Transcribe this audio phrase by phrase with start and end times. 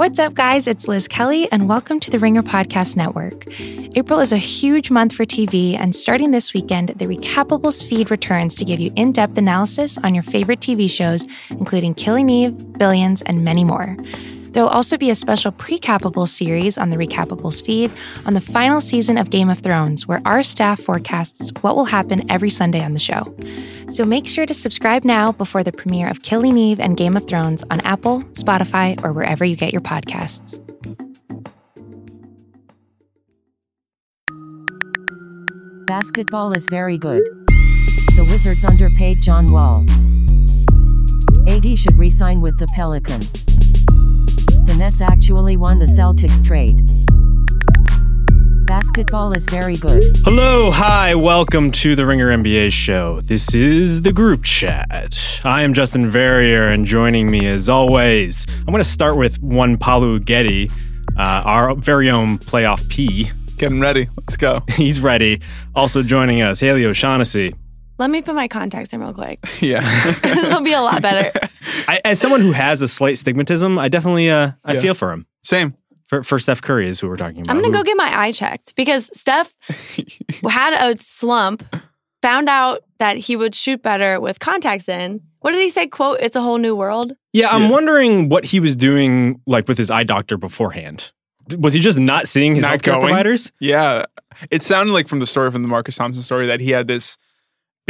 [0.00, 0.66] What's up, guys?
[0.66, 3.44] It's Liz Kelly, and welcome to the Ringer Podcast Network.
[3.94, 8.54] April is a huge month for TV, and starting this weekend, the Recapables feed returns
[8.54, 13.20] to give you in depth analysis on your favorite TV shows, including Killing Eve, Billions,
[13.20, 13.94] and many more.
[14.52, 17.92] There will also be a special Precapable series on the Recapables feed
[18.26, 22.28] on the final season of Game of Thrones, where our staff forecasts what will happen
[22.28, 23.32] every Sunday on the show.
[23.88, 27.28] So make sure to subscribe now before the premiere of Killing Eve and Game of
[27.28, 30.58] Thrones on Apple, Spotify, or wherever you get your podcasts.
[35.86, 37.22] Basketball is very good.
[38.16, 39.84] The Wizards underpaid John Wall.
[41.48, 43.44] AD should resign with the Pelicans.
[44.80, 46.86] The Nets actually won the Celtics trade.
[48.66, 50.02] Basketball is very good.
[50.24, 53.20] Hello, hi, welcome to the Ringer NBA show.
[53.20, 55.42] This is the group chat.
[55.44, 59.76] I am Justin Verrier, and joining me as always, I'm going to start with one
[59.76, 60.70] Paolo Uggetti,
[61.14, 63.30] uh, our very own playoff P.
[63.58, 64.06] Getting ready.
[64.16, 64.62] Let's go.
[64.70, 65.42] He's ready.
[65.74, 67.54] Also joining us, Haley O'Shaughnessy.
[68.00, 69.38] Let me put my contacts in real quick.
[69.60, 69.80] Yeah.
[70.22, 71.30] this will be a lot better.
[71.86, 74.80] I, as someone who has a slight stigmatism, I definitely uh, I Yeah.
[74.80, 75.26] feel for him.
[75.42, 75.74] Same.
[76.08, 77.50] For, for Steph Curry is who we're talking about.
[77.54, 79.54] I'm gonna who- go get my eye checked because Steph
[80.48, 81.62] had a slump,
[82.22, 85.20] found out that he would shoot better with contacts in.
[85.40, 85.86] What did he say?
[85.86, 87.12] Quote, it's a whole new world.
[87.32, 87.70] Yeah, I'm Yeah.
[87.70, 91.12] wondering what he was doing, like with his eye doctor beforehand.
[91.58, 93.00] Was he just not seeing his Not healthcare going?
[93.08, 93.52] providers?
[93.60, 94.04] Yeah.
[94.50, 97.16] It sounded like from the story from the Marcus Thompson story that he had this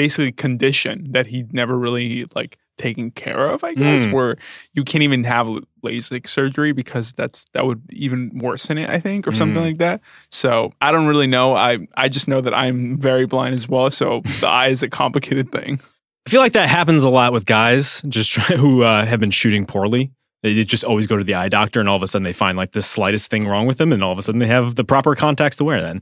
[0.02, 4.12] basically condition that he'd never really like taken care of, I guess, Mm.
[4.14, 4.36] where
[4.72, 5.46] you can't even have
[5.84, 9.66] LASIK surgery because that's that would even worsen it, I think, or something Mm.
[9.66, 10.00] like that.
[10.30, 11.54] So I don't really know.
[11.54, 13.90] I I just know that I'm very blind as well.
[13.90, 15.78] So the eye is a complicated thing.
[16.26, 19.30] I feel like that happens a lot with guys just try, who uh, have been
[19.30, 20.10] shooting poorly.
[20.42, 22.56] They just always go to the eye doctor, and all of a sudden they find
[22.56, 24.84] like the slightest thing wrong with them, and all of a sudden they have the
[24.84, 25.82] proper contacts to wear.
[25.82, 26.00] Then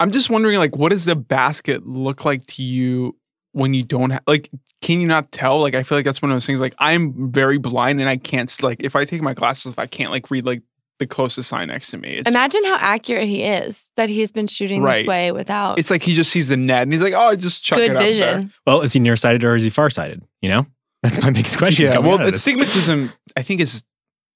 [0.00, 3.16] I'm just wondering, like, what does the basket look like to you
[3.52, 4.50] when you don't have, like,
[4.82, 5.60] can you not tell?
[5.60, 6.60] Like, I feel like that's one of those things.
[6.60, 9.86] Like, I'm very blind and I can't, like, if I take my glasses off, I
[9.86, 10.62] can't, like, read, like,
[10.98, 12.16] the closest sign next to me.
[12.16, 16.02] It's, Imagine how accurate he is that he's been shooting this way without it's like
[16.02, 17.98] he just sees the net and he's like, oh, I just chuck good it up
[17.98, 18.06] there.
[18.12, 18.52] vision.
[18.66, 20.22] well, is he nearsighted or is he farsighted?
[20.40, 20.66] You know,
[21.02, 21.84] that's my biggest question.
[21.84, 21.98] Yeah.
[21.98, 23.84] Well, out of stigmatism, I think, is,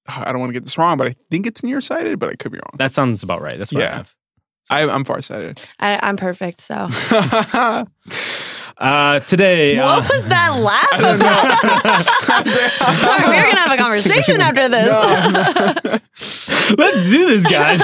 [0.07, 2.53] I don't want to get this wrong, but I think it's nearsighted, but I could
[2.53, 2.77] be wrong.
[2.77, 3.57] that sounds about right.
[3.57, 3.97] That's what I Yeah.
[3.97, 4.15] have.
[4.71, 5.61] I, I'm farsighted.
[5.79, 6.61] I, I'm perfect.
[6.61, 6.89] So
[8.81, 11.63] Uh, today, uh, what was that laugh about?
[13.29, 14.89] We're gonna have a conversation after this.
[16.79, 17.83] Let's do this, guys.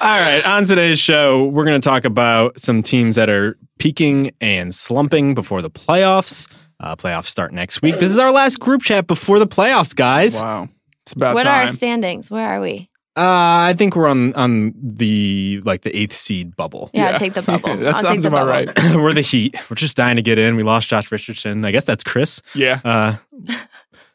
[0.00, 0.42] All right.
[0.46, 5.34] On today's show, we're going to talk about some teams that are peaking and slumping
[5.34, 6.48] before the playoffs.
[6.78, 7.96] Uh, playoffs start next week.
[7.96, 10.40] This is our last group chat before the playoffs, guys.
[10.40, 10.68] Uh, wow.
[11.02, 12.30] It's about what are our standings?
[12.30, 12.88] Where are we?
[13.16, 16.90] I think we're on on the like the eighth seed bubble.
[16.92, 17.16] Yeah, Yeah.
[17.16, 17.76] take the bubble.
[17.76, 18.82] that I'll take sounds the about bubble.
[18.92, 18.96] right.
[19.02, 19.54] we're the Heat.
[19.70, 20.56] We're just dying to get in.
[20.56, 21.64] We lost Josh Richardson.
[21.64, 22.42] I guess that's Chris.
[22.54, 22.80] Yeah.
[22.84, 23.16] Uh,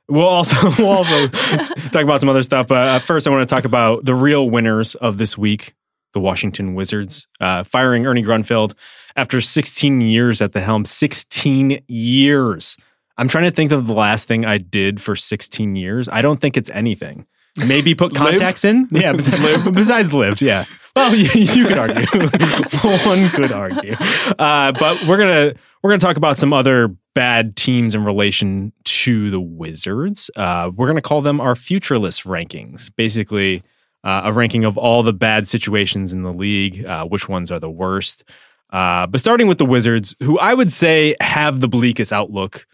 [0.08, 1.28] we'll also we'll also
[1.92, 2.68] talk about some other stuff.
[2.68, 5.76] But uh, first, I want to talk about the real winners of this week:
[6.14, 8.74] the Washington Wizards uh, firing Ernie Grunfeld
[9.16, 10.84] after 16 years at the helm.
[10.86, 12.78] 16 years.
[13.18, 16.08] I'm trying to think of the last thing I did for 16 years.
[16.08, 17.26] I don't think it's anything.
[17.68, 18.32] Maybe put Live?
[18.32, 18.88] contacts in.
[18.92, 20.42] Yeah, besides, besides lived.
[20.42, 20.66] Yeah.
[20.96, 22.06] Well, you, you could argue.
[22.84, 23.96] One could argue.
[24.38, 29.30] Uh, but we're gonna we're gonna talk about some other bad teams in relation to
[29.30, 30.30] the Wizards.
[30.36, 32.92] Uh, we're gonna call them our futureless rankings.
[32.96, 33.64] Basically,
[34.04, 36.86] uh, a ranking of all the bad situations in the league.
[36.86, 38.24] Uh, which ones are the worst?
[38.72, 42.68] Uh, but starting with the Wizards, who I would say have the bleakest outlook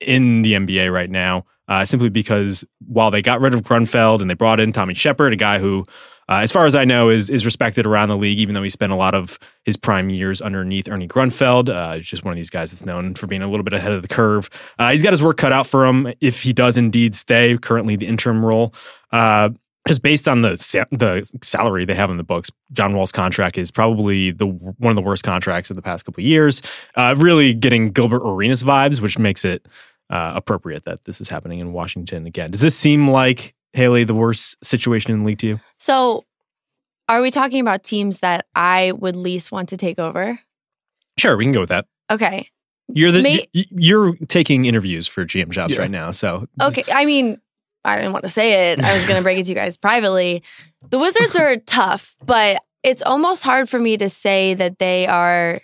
[0.00, 4.28] in the NBA right now, uh, simply because while they got rid of Grunfeld and
[4.28, 5.86] they brought in Tommy Sheppard, a guy who,
[6.28, 8.68] uh, as far as I know, is is respected around the league, even though he
[8.68, 11.68] spent a lot of his prime years underneath Ernie Grunfeld.
[11.68, 13.92] Uh, he's just one of these guys that's known for being a little bit ahead
[13.92, 14.50] of the curve.
[14.78, 17.94] Uh, he's got his work cut out for him if he does indeed stay currently
[17.94, 18.74] the interim role.
[19.12, 19.50] Uh,
[19.86, 20.50] just based on the
[20.90, 24.96] the salary they have in the books, John Wall's contract is probably the one of
[24.96, 26.62] the worst contracts of the past couple years.
[26.96, 29.66] Uh, really getting Gilbert Arenas vibes, which makes it
[30.10, 32.50] uh, appropriate that this is happening in Washington again.
[32.50, 35.60] Does this seem like Haley the worst situation in the league to you?
[35.78, 36.24] So,
[37.08, 40.38] are we talking about teams that I would least want to take over?
[41.18, 41.86] Sure, we can go with that.
[42.10, 42.48] Okay.
[42.92, 45.80] You're the May- you're taking interviews for GM jobs Yeah.
[45.80, 46.82] right now, so Okay.
[46.92, 47.40] I mean,
[47.84, 48.80] I didn't want to say it.
[48.82, 50.42] I was going to break it to you guys privately.
[50.90, 55.60] The Wizards are tough, but it's almost hard for me to say that they are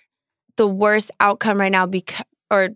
[0.56, 2.70] the worst outcome right now because or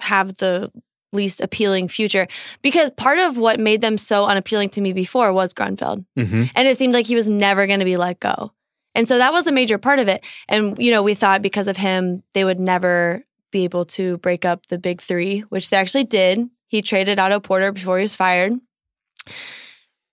[0.00, 0.70] have the
[1.12, 2.26] least appealing future
[2.62, 6.04] because part of what made them so unappealing to me before was Grunfeld.
[6.18, 6.44] Mm-hmm.
[6.54, 8.52] And it seemed like he was never going to be let go.
[8.94, 10.24] And so that was a major part of it.
[10.48, 14.44] And, you know, we thought because of him, they would never be able to break
[14.44, 16.48] up the big three, which they actually did.
[16.68, 18.52] He traded Otto Porter before he was fired.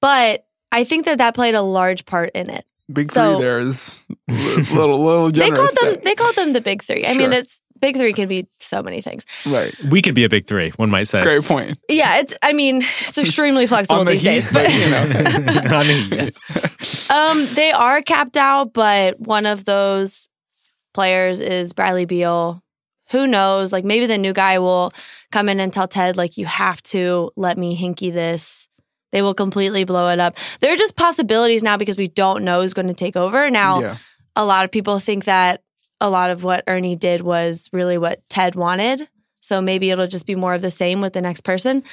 [0.01, 2.65] But I think that that played a large part in it.
[2.91, 4.33] Big So- three there is a
[4.73, 7.05] little, little They called them they called them the big three.
[7.05, 9.25] I mean, that's big three can be so many things.
[9.45, 9.73] right.
[9.85, 11.23] We could be a big three, one might say.
[11.23, 11.77] Great point.
[11.89, 14.53] Yeah, it's I mean, it's extremely flexible the these Heat, days.
[14.53, 15.09] But you know.
[15.77, 17.09] I mean, yes.
[17.09, 20.29] Um, they are capped out, but one of those
[20.93, 22.61] players is Bradley Beal.
[23.09, 23.73] Who knows?
[23.73, 24.93] Like maybe the new guy will
[25.31, 28.69] come in and tell Ted, like, you have to let me hinky this.
[29.11, 30.37] They will completely blow it up.
[30.59, 33.49] There are just possibilities now because we don't know who's going to take over.
[33.49, 33.97] Now, yeah.
[34.35, 35.61] a lot of people think that
[36.01, 39.07] a lot of what Ernie did was really what Ted wanted.
[39.41, 41.83] So maybe it'll just be more of the same with the next person.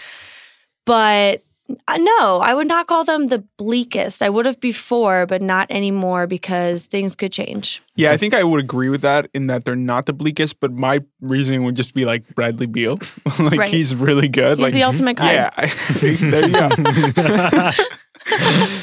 [0.85, 1.43] But
[1.89, 4.23] uh, no, I would not call them the bleakest.
[4.23, 7.83] I would have before, but not anymore because things could change.
[7.97, 10.73] Yeah, I think I would agree with that in that they're not the bleakest, but
[10.73, 13.01] my reasoning would just be like Bradley Beal.
[13.41, 13.75] like Right.
[13.75, 14.59] he's really good.
[14.59, 15.33] He's like the ultimate guy.
[15.33, 17.71] Yeah, I think- there you go.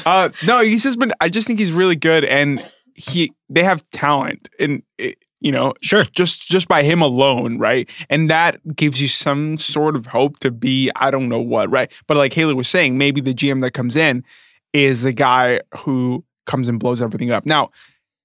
[0.06, 1.12] uh, no, he's just been.
[1.20, 2.62] I just think he's really good, and
[2.94, 6.04] he they have talent, and eh, you know, Sure.
[6.04, 7.88] just just by him alone, right?
[8.08, 10.90] And that gives you some sort of hope to be.
[10.96, 11.92] I don't know what, right?
[12.06, 14.24] But like Haley was saying, maybe the GM that comes in
[14.72, 17.46] is the guy who comes and blows everything up.
[17.46, 17.70] Now,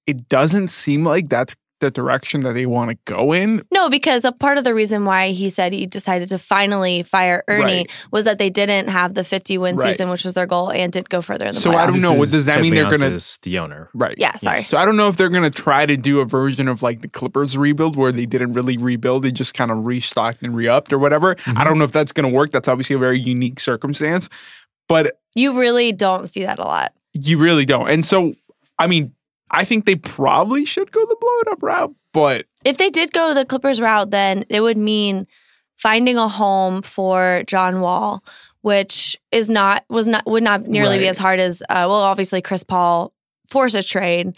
[0.06, 3.62] it doesn't seem like that's the direction that they want to go in.
[3.72, 7.42] No, because a part of the reason why he said he decided to finally fire
[7.48, 7.90] Ernie Right.
[8.12, 9.88] was that they didn't have the 50 win Right.
[9.92, 11.76] season, which was their goal, and did go further in the So playoffs.
[11.76, 12.12] I don't know.
[12.12, 13.88] What does that Ted mean they're gonna- is the owner.
[13.94, 14.14] Right.
[14.18, 14.62] Yeah, sorry.
[14.64, 17.00] So I don't know if they're going to try to do a version of like
[17.00, 20.92] the Clippers rebuild where they didn't really rebuild, they just kind of restocked and re-upped
[20.92, 21.32] or whatever.
[21.32, 21.64] I mm-hmm.
[21.64, 22.50] don't know if that's going to work.
[22.52, 24.28] That's obviously a very unique circumstance,
[24.88, 26.92] but You really don't see that a lot.
[27.14, 27.88] you really don't.
[27.88, 28.34] And so,
[28.78, 29.12] I mean,
[29.50, 33.12] I think they probably should go the blow it up route, but If they did
[33.12, 35.26] go the Clippers route, then it would mean
[35.76, 38.22] finding a home for John Wall,
[38.60, 42.02] which is not was not would not nearly be as hard as uh, well.
[42.02, 43.12] Obviously, Chris Paul
[43.48, 44.36] forced a trade.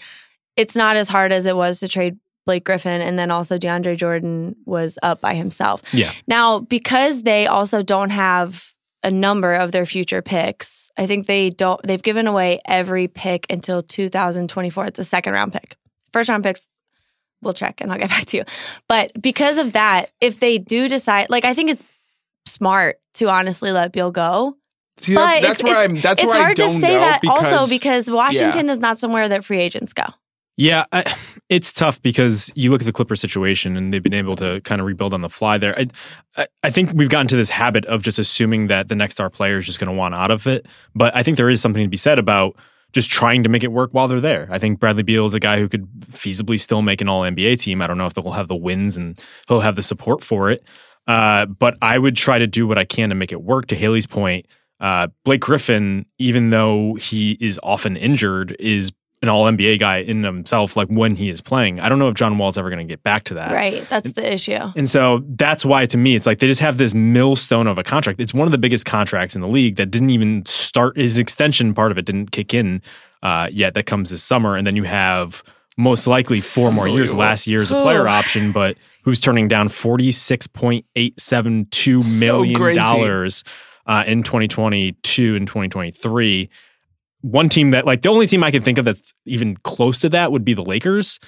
[0.57, 2.17] It's not as hard as it was to trade
[2.47, 5.83] Blake Griffin, and then also DeAndre Jordan was up by himself.
[5.93, 6.13] Yeah.
[6.27, 8.73] Now, because they also don't have
[9.03, 11.81] a number of their future picks, I think they don't.
[11.83, 14.87] They've given away every pick until 2024.
[14.87, 15.77] It's a second round pick.
[16.13, 16.69] First round picks,
[17.41, 18.45] we'll check and I'll get back to you.
[18.89, 21.85] But because of that, if they do decide, like, I think it's
[22.47, 24.57] smart to honestly let Beal go.
[24.99, 26.01] see, But that's, that's it's- where I'm.
[26.01, 29.29] That's it's where I hard to say that because, also because Washington is not somewhere
[29.29, 30.05] that free agents go.
[30.57, 31.15] Yeah, I,
[31.49, 34.81] it's tough because you look at the Clipper situation and they've been able to kind
[34.81, 35.79] of rebuild on the fly there.
[35.79, 35.87] I,
[36.37, 39.31] I, I think we've gotten to this habit of just assuming that the next star
[39.31, 40.67] player is just going to want out of it.
[40.95, 42.57] But I think there is something to be said about
[42.93, 44.49] just trying to make it work while they're there.
[44.51, 47.59] I think Bradley Beal is a guy who could feasibly still make an All NBA
[47.59, 47.81] team.
[47.81, 49.19] I don't know if they'll have the wins and
[49.49, 50.63] he'll have the support for it.
[51.07, 53.67] Uh, but I would try to do what I can to make it work.
[53.69, 54.47] To Haley's point,
[54.79, 60.25] uh, Blake Griffin, even though he is often injured, is an all NBA guy in
[60.25, 61.79] himself, like when he is playing.
[61.79, 63.53] I don't know if John Wall's ever going to get back to that.
[63.53, 63.89] Right.
[63.89, 64.59] That's the issue.
[64.75, 67.85] And so that's why to me, it's like they just have this millstone of a
[67.85, 68.21] contract.
[68.21, 71.73] It's one of the biggest contracts in the league that didn't even start, his extension
[71.73, 72.83] part of it didn't kick in
[73.23, 73.75] uh, yet.
[73.75, 74.57] That comes this summer.
[74.57, 75.45] And then you have
[75.77, 77.15] most likely four more years.
[77.15, 82.45] Last year is a player option, but who's turning down $46.872 So
[82.75, 83.45] dollars
[83.87, 86.49] uh, in 2022 and 2023
[87.23, 90.09] one team that like the only team I can think of that's even close to
[90.11, 91.19] that would be the Lakers.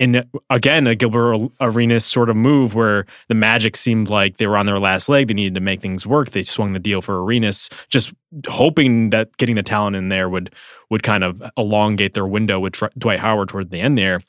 [0.00, 4.46] And uh, again, a Gilbert Arenas sort of move where the Magic seemed like they
[4.46, 5.28] were on their last leg.
[5.28, 6.30] They needed to make things work.
[6.30, 8.12] They swung the deal for Arenas, just
[8.48, 10.52] hoping that getting the talent in there would
[10.90, 14.20] would kind of elongate their window with Dwight Howard toward the end there.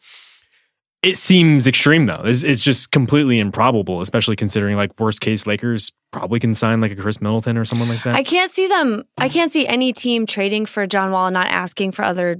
[1.06, 2.24] It seems extreme though.
[2.26, 6.92] It's, it's just completely improbable, especially considering like worst case Lakers probably can sign like
[6.92, 8.16] a Khris Middleton or someone like that.
[8.16, 9.04] I can't see them.
[9.16, 12.38] I can't see any team trading for John Wall and not asking for other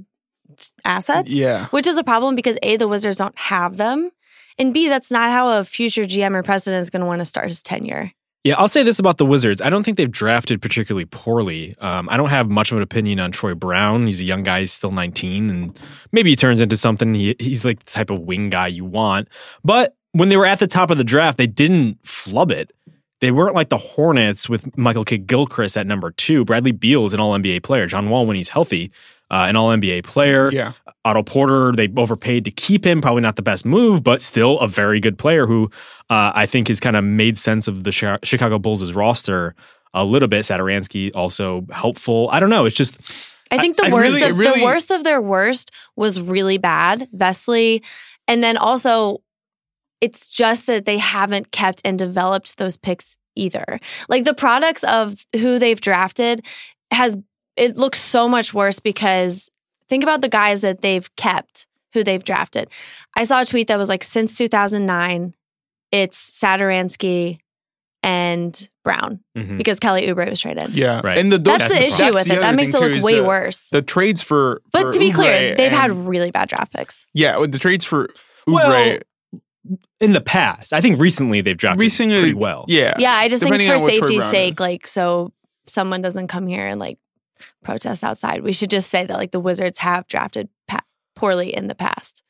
[0.84, 1.30] assets.
[1.30, 1.66] Yeah.
[1.66, 4.10] Which is a problem because A, the Wizards don't have them.
[4.58, 7.24] And B, that's not how a future GM or president is going to want to
[7.24, 8.10] start his tenure.
[8.46, 9.60] Yeah, I'll say this about the Wizards.
[9.60, 11.74] I don't think they've drafted particularly poorly.
[11.80, 14.06] Um, I don't have much of an opinion on Troy Brown.
[14.06, 15.80] He's a young guy, he's still 19, and
[16.12, 17.12] maybe he turns into something.
[17.12, 19.26] He, he's like the type of wing guy you want.
[19.64, 22.70] But when they were at the top of the draft, they didn't flub it.
[23.20, 26.44] They weren't like the Hornets with Michael Kidd Gilchrist at number two.
[26.44, 27.88] Bradley Beal is an all NBA player.
[27.88, 28.92] John Wall, when he's healthy,
[29.30, 30.50] uh, an All NBA player.
[30.52, 30.72] Yeah.
[31.04, 33.00] Otto Porter, they overpaid to keep him.
[33.00, 35.70] Probably not the best move, but still a very good player who
[36.10, 39.54] uh, I think has kind of made sense of the Chicago Bulls' roster
[39.94, 40.40] a little bit.
[40.44, 42.28] Satoransky also helpful.
[42.32, 42.64] I don't know.
[42.66, 42.98] It's just
[43.50, 46.58] I think the I worst really- of really- the worst of their worst was really
[46.58, 47.84] bad, Vesely,
[48.26, 49.22] and then also
[50.00, 53.78] it's just that they haven't kept and developed those picks either.
[54.08, 56.44] Like the products of who they've drafted
[56.90, 57.16] has
[57.56, 59.48] it looks so much worse because
[59.88, 62.68] think about the guys that they've kept who they've drafted.
[63.16, 65.34] I saw a tweet that was like since 2009
[65.92, 67.38] it's Satoransky
[68.02, 69.56] and Brown mhm.
[69.58, 70.70] because Kelly Oubre was traded.
[70.70, 71.00] Yeah.
[71.02, 71.18] Right.
[71.18, 72.14] And the That's, That's the the issue problem.
[72.14, 72.40] with the it.
[72.40, 73.70] That makes it look way the- worse.
[73.70, 77.06] The trades for, But for to be clear, they've had really bad draft picks.
[77.14, 78.10] yeah with the trades for
[78.46, 78.98] Well,
[80.00, 82.64] in the past, I think recently they've drafted recently pretty well.
[82.68, 84.60] Yeah, Yeah, I just think for on what Troy safety's sake, is.
[84.60, 85.32] like so
[85.66, 86.98] someone doesn't come here and like
[87.66, 88.42] protest outside.
[88.42, 92.22] We should just say that like the Wizards have drafted pa- poorly in the past.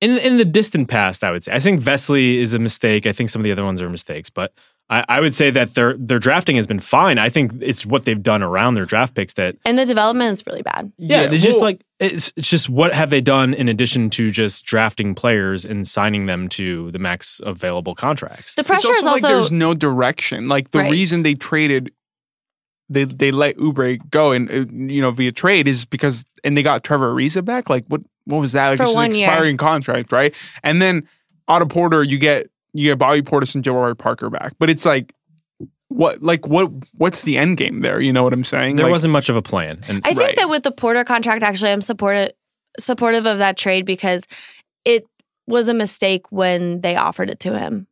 [0.00, 1.52] In in the distant past, I would say.
[1.52, 3.06] I think Vesely is a mistake.
[3.06, 4.52] I think some of the other ones are mistakes, but
[4.90, 7.18] I, I would say that their their drafting has been fine.
[7.18, 10.44] I think it's what they've done around their draft picks that And the development is
[10.44, 10.92] really bad.
[10.98, 14.32] yeah, they just well, like it's it's just what have they done in addition to
[14.32, 18.56] just drafting players and signing them to the max available contracts.
[18.56, 20.48] The it's pressure is like also there's no direction.
[20.48, 20.90] Like the Right.
[20.90, 21.92] reason they traded,
[22.92, 26.62] they they let Oubre go and uh, you know via trade is because and they
[26.62, 27.68] got Trevor Ariza back.
[27.70, 28.68] Like what what was that?
[28.68, 29.28] Like For it's an one year.
[29.28, 30.34] expiring contract, right?
[30.62, 31.08] And then
[31.48, 35.14] Otto Porter, you get you get Bobby Portis and Jabari Parker back, but it's like.
[35.88, 38.00] What like what what's the end game there?
[38.00, 38.76] You know what I'm saying?
[38.76, 39.78] there Like, wasn't much of a plan.
[39.90, 40.36] And I think Right.
[40.36, 42.32] that with the Porter contract, actually, I'm supportive
[42.80, 44.22] supportive of that trade because
[44.86, 45.04] it
[45.46, 47.86] was a mistake when they offered it to him,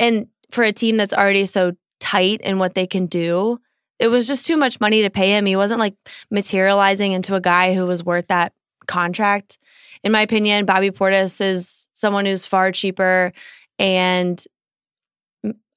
[0.00, 3.60] and for a team that's already so tight in what they can do,
[3.98, 5.46] it was just too much money to pay him.
[5.46, 5.94] He wasn't like
[6.30, 8.52] materializing into a guy who was worth that
[8.86, 9.58] contract.
[10.02, 13.32] In my opinion, Bobby Portis is someone who's far cheaper
[13.78, 14.42] and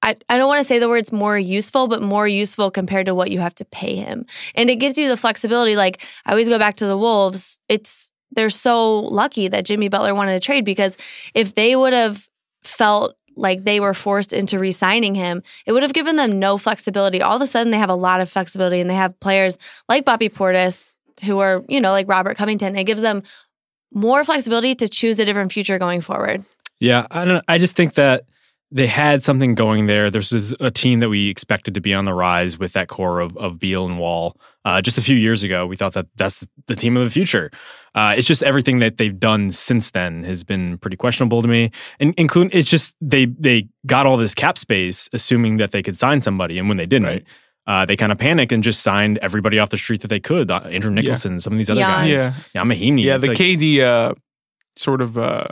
[0.04, 3.14] I, I don't want to say the words more useful, but more useful compared to
[3.14, 4.26] what you have to pay him.
[4.56, 5.76] And it gives you the flexibility.
[5.76, 7.60] Like I always go back to the Wolves.
[7.70, 10.98] It's they're so lucky that Jimmy Butler wanted to trade because
[11.34, 12.28] if they would have
[12.64, 17.22] felt like they were forced into re-signing him, it would have given them no flexibility.
[17.22, 19.58] All of a sudden they have a lot of flexibility and they have players
[19.88, 22.76] like Bobby Portis who are, you know, like Robert Covington.
[22.76, 23.24] It gives them
[23.94, 26.44] more flexibility to choose a different future going forward.
[26.80, 27.46] Yeah, I don't.
[27.48, 28.24] I just think that
[28.72, 30.10] they had something going there.
[30.10, 33.20] This is a team that we expected to be on the rise with that core
[33.20, 34.36] of of Beal and Wall.
[34.66, 37.52] Uh, just a few years ago, we thought that that's the team of the future.
[37.94, 41.70] Uh, it's just everything that they've done since then has been pretty questionable to me.
[42.00, 45.98] And including, it's just they they got all this cap space, assuming that they could
[45.98, 47.08] sign somebody, and when they didn't.
[47.08, 47.24] Right.
[47.68, 50.50] Uh, they kind of panicked and just signed everybody off the street that they could.
[50.50, 51.92] Uh, Andrew Nicholson, some of these other Yeah.
[52.02, 52.10] guys.
[52.10, 52.34] Yeah.
[52.56, 53.04] yeah, Mahinmi.
[53.04, 54.14] yeah the like- KD uh,
[54.78, 55.46] sort of uh,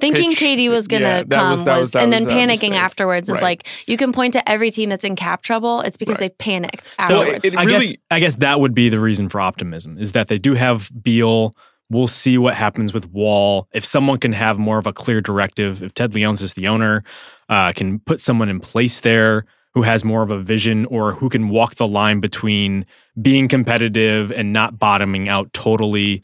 [0.00, 0.38] Thinking pitch.
[0.58, 2.72] KD was gonna Yeah, come was- was, was- and then a panicking mistake.
[2.74, 5.80] afterwards is like you can point to every team that's in cap trouble.
[5.80, 6.20] It's because Right.
[6.20, 7.44] they've panicked So afterwards.
[7.44, 10.28] it I really- guess I guess that would be the reason for optimism is that
[10.28, 11.52] they do have Beal.
[11.88, 13.68] We'll see what happens with Wall.
[13.72, 17.04] If someone can have more of a clear directive, if Ted Leonsis just the owner,
[17.48, 21.28] uh, can put someone in place there who has more of a vision or who
[21.28, 22.86] can walk the line between
[23.20, 26.22] being competitive and not bottoming out totally,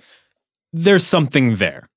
[0.73, 1.89] there's something there.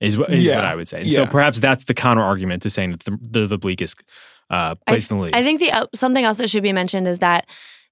[0.00, 0.56] Is what, is Yeah.
[0.56, 1.02] what I would say.
[1.02, 4.02] And so perhaps that's the counter argument to saying that the, they're the bleakest
[4.50, 5.34] uh, place in the league.
[5.34, 7.46] I think the uh, something else that should be mentioned is that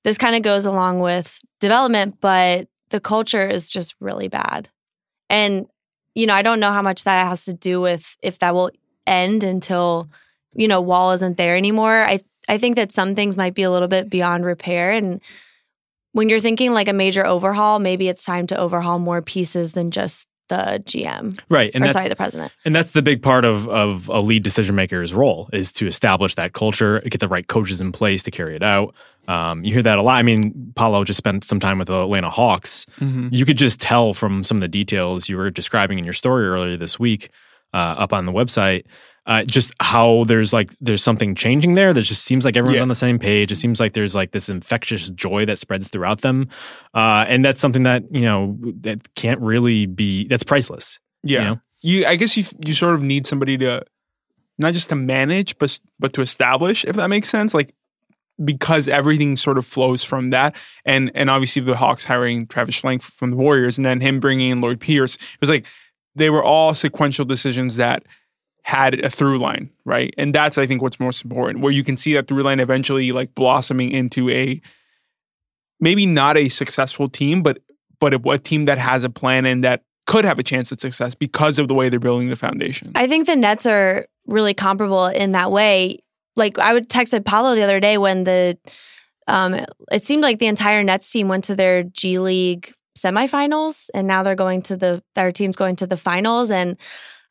[0.04, 4.68] this kind of goes along with development, but the culture is just really bad.
[5.32, 5.66] And
[6.14, 8.70] you know, I don't know how much that has to do with if that will
[9.06, 10.08] end until
[10.54, 12.02] you know Wall isn't there anymore.
[12.02, 15.20] I I think that some things might be a little bit beyond repair and
[16.12, 19.90] when you're thinking like a major overhaul, maybe it's time to overhaul more pieces than
[19.90, 21.70] just the GM right.
[21.74, 22.52] And or that's, sorry, the president.
[22.64, 26.34] And that's the big part of of a lead decision maker's role is to establish
[26.34, 28.94] that culture, get the right coaches in place to carry it out.
[29.28, 30.16] Um, you hear that a lot.
[30.18, 32.86] I mean, Paolo just spent some time with the Atlanta Hawks.
[32.98, 36.46] You could just tell from some of the details you were describing in your story
[36.48, 37.30] earlier this week,
[37.72, 38.84] uh, up on the website,
[39.24, 41.92] uh, just how there's like there's something changing there.
[41.92, 42.82] There just seems like everyone's Yeah.
[42.82, 43.52] on the same page.
[43.52, 46.48] It seems like there's like this infectious joy that spreads throughout them,
[46.92, 50.98] uh, and that's something that you know that can't really be that's priceless.
[51.22, 51.38] Yeah.
[51.38, 51.60] You know?
[51.82, 53.84] You I guess you you sort of need somebody to
[54.58, 57.72] not just to manage but but to establish if that makes sense like
[58.44, 63.02] because everything sort of flows from that and and obviously the Hawks hiring Travis Schlenk
[63.02, 65.66] from the Warriors and then him bringing in Lloyd Pierce it was like
[66.14, 68.04] they were all sequential decisions that
[68.64, 71.96] had a through line right and that's I think what's most important where you can
[71.96, 74.60] see that through line eventually like blossoming into a
[75.78, 77.58] maybe not a successful team but
[78.00, 80.80] but a, a team that has a plan and that could have a chance at
[80.80, 82.92] success because of the way they're building the foundation.
[82.94, 86.00] I think the Nets are really comparable in that way.
[86.36, 88.58] Like I would texted Paolo the other day when the
[89.28, 89.54] um
[89.90, 94.22] it seemed like the entire Nets team went to their G League semifinals and now
[94.22, 96.50] they're going to the their team's going to the finals.
[96.50, 96.76] And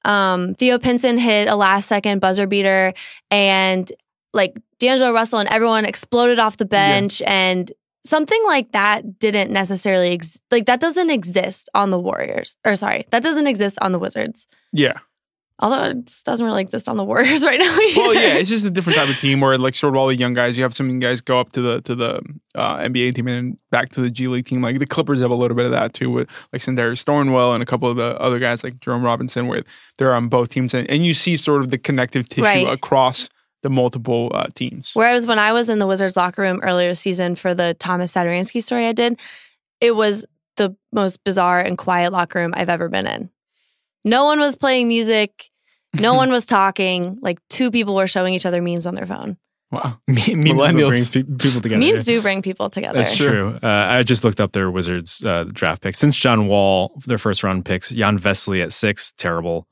[0.06, 2.94] um Theo Pinson hit a last second buzzer beater
[3.30, 3.92] and
[4.34, 7.72] like D'Angelo Russell and everyone exploded off the bench and
[8.04, 13.06] something like that didn't necessarily ex- like that doesn't exist on the Warriors or sorry
[13.12, 14.48] that doesn't exist on the Wizards.
[14.72, 15.00] Yeah.
[15.62, 17.78] Although it just doesn't really exist on the Warriors right now.
[17.96, 20.16] Well, yeah, it's just a different type of team where like sort of all the
[20.16, 20.58] young guys.
[20.58, 22.22] You have some young guys go up to the to the
[22.56, 24.62] uh, NBA team and back to the G League team.
[24.62, 27.62] Like the Clippers have a little bit of that too, with like Sindarius Thornwell and
[27.62, 29.64] a couple of the other guys like Jerome Robinson, where
[29.98, 32.68] they're on both teams, and, and you see sort of the connective tissue Right.
[32.68, 33.30] across
[33.62, 34.92] the multiple uh, teams.
[34.96, 38.12] Whereas when I was in the Wizards locker room earlier this season for the Thomas
[38.12, 39.20] Satoransky story I did,
[39.80, 40.26] it was
[40.58, 43.30] the most bizarre and quiet locker room I've ever been in.
[44.04, 45.51] No one was playing music.
[46.00, 47.18] No one was talking.
[47.22, 49.38] Like two people were showing each other memes on their phone.
[49.72, 50.00] Wow.
[50.08, 51.14] Memes is what Millennials.
[51.14, 51.80] pe- people together.
[51.80, 52.98] Memes do bring people together.
[53.00, 53.58] That's true.
[53.64, 55.98] Uh, I just looked up their Wizards uh, draft picks.
[55.98, 59.68] Since John Wall, their first round picks, Jan Vesely at six, terrible.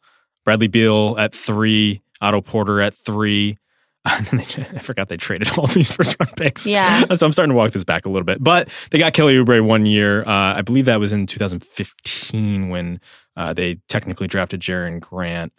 [0.46, 3.58] Bradley Beal at three, Otto Porter at three.
[4.06, 6.66] And then they, I forgot they traded all these first round picks.
[6.66, 7.14] Yeah.
[7.14, 8.42] So I'm starting to walk this back a little bit.
[8.42, 10.22] But they got Kelly Oubre one year.
[10.22, 13.02] Uh, I believe that was in 2015 when
[13.36, 15.52] uh, they technically drafted Jerian Grant.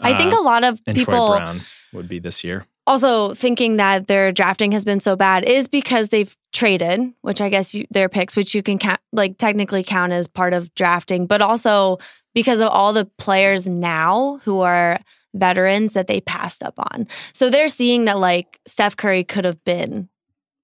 [0.00, 1.60] I think Uh, a lot of and Troy people Brown
[1.92, 2.66] would be this year.
[2.86, 7.48] also thinking that their drafting has been so bad is because they've traded, which I
[7.48, 11.26] guess you, their picks, which you can count, like technically count as part of drafting,
[11.26, 11.98] but also
[12.34, 14.98] because of all the players now who are
[15.34, 17.06] veterans that they passed up on.
[17.32, 20.08] So they're seeing that like Steph Curry could have been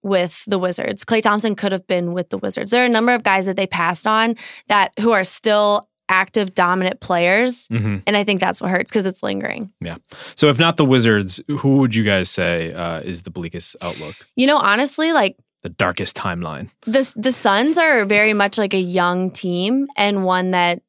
[0.03, 1.05] with the Wizards.
[1.05, 2.71] Klay Thompson could have been with the Wizards.
[2.71, 4.35] There are a number of guys that they passed on
[4.69, 7.67] that who are still active dominant players.
[7.69, 9.73] hmm And I think that's what hurts because it's lingering.
[9.81, 9.97] Yeah.
[10.35, 14.15] So if not the Wizards, who would you guys say uh, is the bleakest outlook,
[14.37, 16.69] You know, honestly, like the darkest timeline?
[16.87, 20.83] the the Suns are very much like a young team and one that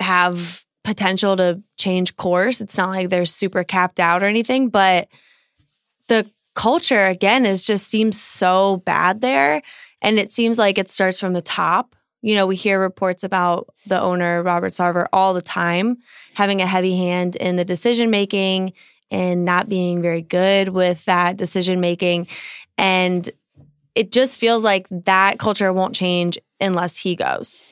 [0.00, 2.60] have potential to change course.
[2.60, 5.08] It's not like they're super capped out or anything, but
[6.08, 9.60] the culture again is just seems so bad there
[10.00, 11.95] and it seems like it starts from the top.
[12.26, 15.98] You know, we hear reports about the owner Robert Sarver all the time
[16.34, 18.72] having a heavy hand in the decision making
[19.12, 22.26] and not being very good with that decision making
[22.76, 23.30] and
[23.94, 27.62] it just feels like that culture won't change unless he goes.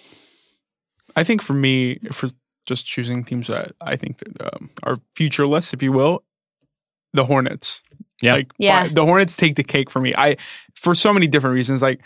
[1.17, 2.29] I think for me, for
[2.65, 6.23] just choosing teams that I think that, um, are futureless, if you will,
[7.13, 7.83] the Hornets.
[8.23, 8.35] Yeah.
[8.35, 8.87] like Yeah.
[8.87, 10.15] the Hornets take the cake for me.
[10.17, 10.37] I
[10.77, 11.83] for so many different reasons.
[11.83, 12.01] Like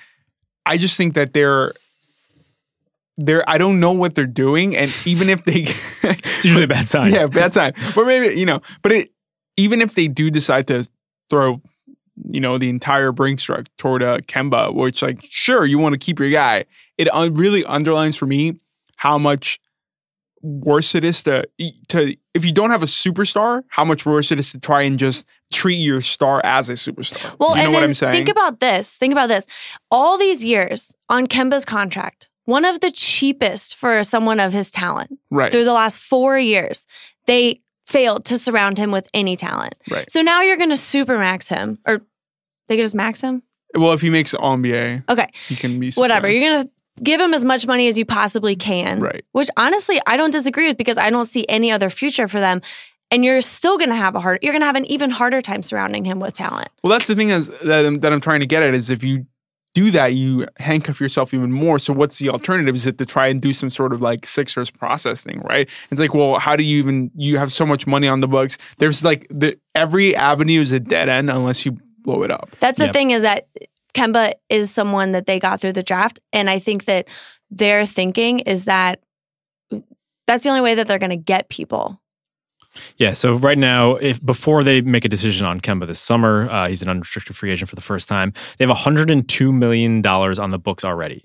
[0.65, 1.75] I just think that they're
[3.18, 5.62] they're I don't know what they're doing, and even if they
[6.02, 7.12] It's usually a bad sign.
[7.12, 7.72] yeah, bad sign.
[7.94, 9.11] But maybe you know, but it
[9.57, 10.88] even if they do decide to
[11.28, 11.61] throw,
[12.31, 15.98] you know, the entire Brinks truck toward uh, Kemba, which like sure you want to
[15.98, 16.64] keep your guy,
[16.96, 18.61] it un- really underlines for me
[18.96, 19.59] how much
[20.40, 21.44] worse it is to
[21.88, 24.96] to if you don't have a superstar, how much worse it is to try and
[24.98, 27.37] just treat your star as a superstar.
[27.40, 28.12] Well, you know and what then I'm saying?
[28.12, 28.94] think about this.
[28.94, 29.46] Think about this.
[29.90, 35.19] All these years on Kemba's contract, one of the cheapest for someone of his talent
[35.31, 35.53] right.
[35.53, 36.87] through the last four years,
[37.27, 39.75] they failed to surround him with any talent.
[39.91, 40.11] Right.
[40.11, 42.01] So now you're going to super max him, or
[42.69, 43.43] they could just max him.
[43.75, 46.27] Well, if he makes All NBA, Okay, he can be whatever.
[46.27, 46.33] supermax.
[46.33, 46.71] You're going to
[47.03, 49.01] give him as much money as you possibly can.
[49.01, 49.23] right.
[49.33, 52.63] which honestly I don't disagree with because I don't see any other future for them.
[53.11, 55.43] And you're still going to have a hard, you're going to have an even harder
[55.43, 56.69] time surrounding him with talent.
[56.83, 59.05] Well, that's the thing is, that, I'm, that I'm trying to get at is if
[59.05, 59.27] you
[59.79, 61.79] do that, you handcuff yourself even more.
[61.79, 62.75] So what's the alternative?
[62.75, 65.69] Is it to try and do some sort of like Sixers process thing, right?
[65.91, 67.11] It's like, well, how do you even?
[67.14, 68.59] You have so much money on the books.
[68.79, 72.49] There's like the every avenue is a dead end unless you blow it up.
[72.61, 72.93] That's the Yep.
[72.93, 73.47] thing is that
[73.95, 76.21] Kemba is someone that they got through the draft.
[76.33, 77.09] And I think that
[77.51, 79.01] their thinking is that
[80.27, 82.01] that's the only way that they're going to get people.
[82.97, 83.12] Yeah.
[83.12, 86.83] So right now, if before they make a decision on Kemba this summer, uh, he's
[86.83, 88.33] an unrestricted free agent for the first time.
[88.59, 91.25] They have 102 million dollars on the books already.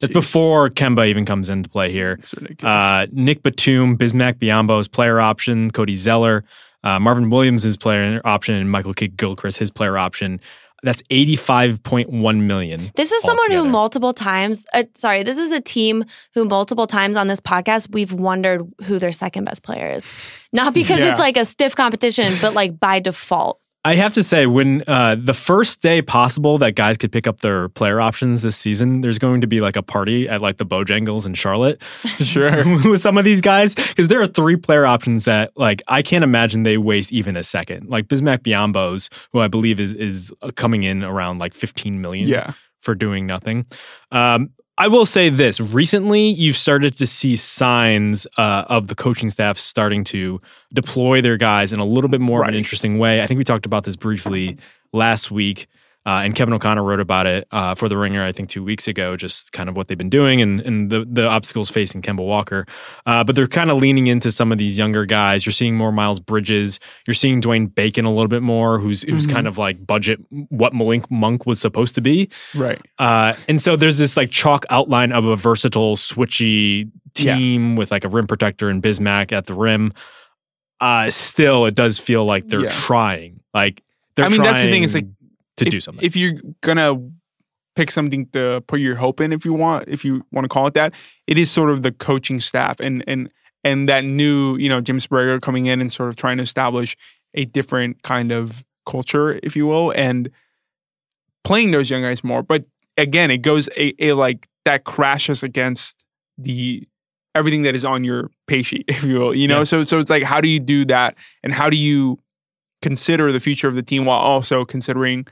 [0.00, 0.14] That's Jeez.
[0.14, 2.18] before Kemba even comes into play here.
[2.62, 6.44] Uh, Nick Batum, Bismack Biyombo's player option, Cody Zeller,
[6.82, 10.40] uh, Marvin Williams' player option, and Michael Kidd Gilchrist his player option.
[10.82, 12.90] That's 85.1 million.
[12.94, 17.16] This is someone who multiple times, uh, sorry, this is a team who multiple times
[17.16, 20.06] on this podcast, we've wondered who their second best player is.
[20.52, 21.10] Not because Yeah.
[21.12, 23.60] it's like a stiff competition, but like by default.
[23.82, 27.40] I have to say, when uh, the first day possible that guys could pick up
[27.40, 30.66] their player options this season, there's going to be like a party at like the
[30.66, 31.82] Bojangles in Charlotte.
[32.20, 32.62] Sure.
[32.90, 36.22] with some of these guys, because there are three player options that like I can't
[36.22, 37.88] imagine they waste even a second.
[37.88, 42.52] Like Bismack Biyombos, who I believe is is coming in around like 15 million Yeah.
[42.80, 43.64] for doing nothing.
[44.12, 49.28] Um, I will say this: recently, you've started to see signs uh, of the coaching
[49.28, 50.40] staff starting to
[50.72, 53.20] deploy their guys in a little bit more of an interesting way.
[53.20, 54.56] I think we talked about this briefly
[54.94, 55.66] last week,
[56.10, 58.24] uh, and Kevin O'Connor wrote about it uh, for the Ringer.
[58.24, 61.04] I think two weeks ago, just kind of what they've been doing and, and the
[61.04, 62.66] the obstacles facing Kemba Walker.
[63.06, 65.46] Uh, but they're kind of leaning into some of these younger guys.
[65.46, 66.80] You're seeing more Miles Bridges.
[67.06, 69.32] You're seeing Dwayne Bacon a little bit more, who's who's Mhm.
[69.32, 70.18] kind of like budget
[70.48, 72.28] what Malik Monk was supposed to be.
[72.54, 72.80] Right.
[72.98, 77.36] Uh, and so there's this like chalk outline of a versatile, switchy Yeah.
[77.36, 79.90] team with like a rim protector and Bismack at the rim.
[80.80, 82.68] Uh, still, it does feel like they're Yeah.
[82.70, 83.40] trying.
[83.52, 83.82] Like
[84.16, 84.40] they're trying.
[84.40, 85.06] I mean, that's the thing, it's like,
[85.60, 86.04] to if, do something.
[86.04, 86.94] If you're gonna
[87.76, 90.66] pick something to put your hope in, if you want, if you want to call
[90.66, 90.94] it that,
[91.26, 93.30] it is sort of the coaching staff and and
[93.62, 96.96] and that new, you know, Jim Borrego coming in and sort of trying to establish
[97.34, 100.30] a different kind of culture, if you will, and
[101.44, 102.42] playing those young guys more.
[102.42, 102.64] But
[102.96, 106.04] again, it goes a, a like that crashes against
[106.38, 106.86] the
[107.34, 109.34] everything that is on your pay sheet, if you will.
[109.34, 109.64] You know, Yeah.
[109.64, 112.18] so so it's like how do you do that and how do you
[112.82, 115.26] consider the future of the team while also considering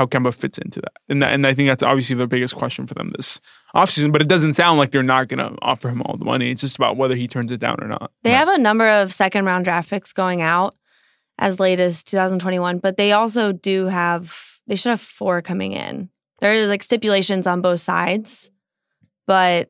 [0.00, 0.92] how Kemba fits into that.
[1.10, 3.38] And that, and I think that's obviously the biggest question for them this
[3.76, 4.12] offseason.
[4.12, 6.50] But it doesn't sound like they're not going to offer him all the money.
[6.50, 8.10] It's just about whether he turns it down or not.
[8.22, 8.38] They Right.
[8.38, 10.74] have a number of second round draft picks going out
[11.38, 14.34] as late as 2021, but they also do have,
[14.66, 16.08] they should have four coming in.
[16.38, 18.50] There is like stipulations on both sides,
[19.26, 19.68] but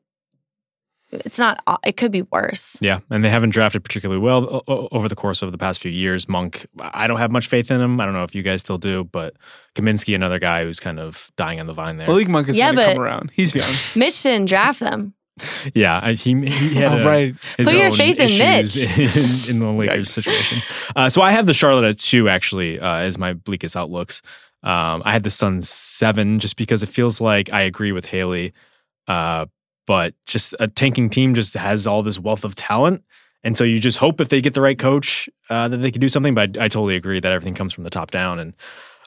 [1.12, 2.78] it's not, it could be worse.
[2.80, 5.80] yeah, and they haven't drafted particularly well o- o- over the course of the past
[5.80, 6.28] few years.
[6.28, 8.00] Monk, I don't have much faith in him.
[8.00, 9.34] I don't know if you guys still do, but
[9.74, 12.06] Kaminsky, another guy who's kind of dying on the vine there.
[12.06, 13.30] Malik Monk is Yeah, going to come around.
[13.34, 13.68] He's young.
[13.96, 15.14] Mitch didn't draft them.
[15.74, 17.34] yeah, he he had Oh, a- right.
[17.56, 20.58] his Put your faith in issues in, in the Lakers situation.
[20.94, 24.20] Uh, so I have the Charlotte at two actually uh, as my bleakest outlooks.
[24.62, 28.52] Um, I had the Suns seven just because it feels like I agree with Haley,
[29.08, 29.46] uh,
[29.90, 33.02] but just a tanking team just has all this wealth of talent.
[33.42, 36.00] And so you just hope if they get the right coach uh, that they can
[36.00, 36.32] do something.
[36.32, 38.56] But I, I totally agree that everything comes from the top down, and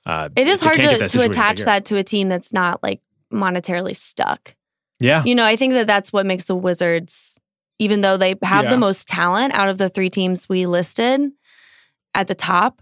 [0.05, 2.99] uh, It is hard to, that to attach that to a team that's not like
[3.31, 4.55] monetarily stuck.
[4.99, 7.39] Yeah, You know, I think that that's what makes the Wizards,
[7.79, 8.71] even though they have Yeah.
[8.71, 11.31] the most talent out of the three teams we listed
[12.13, 12.81] at the top,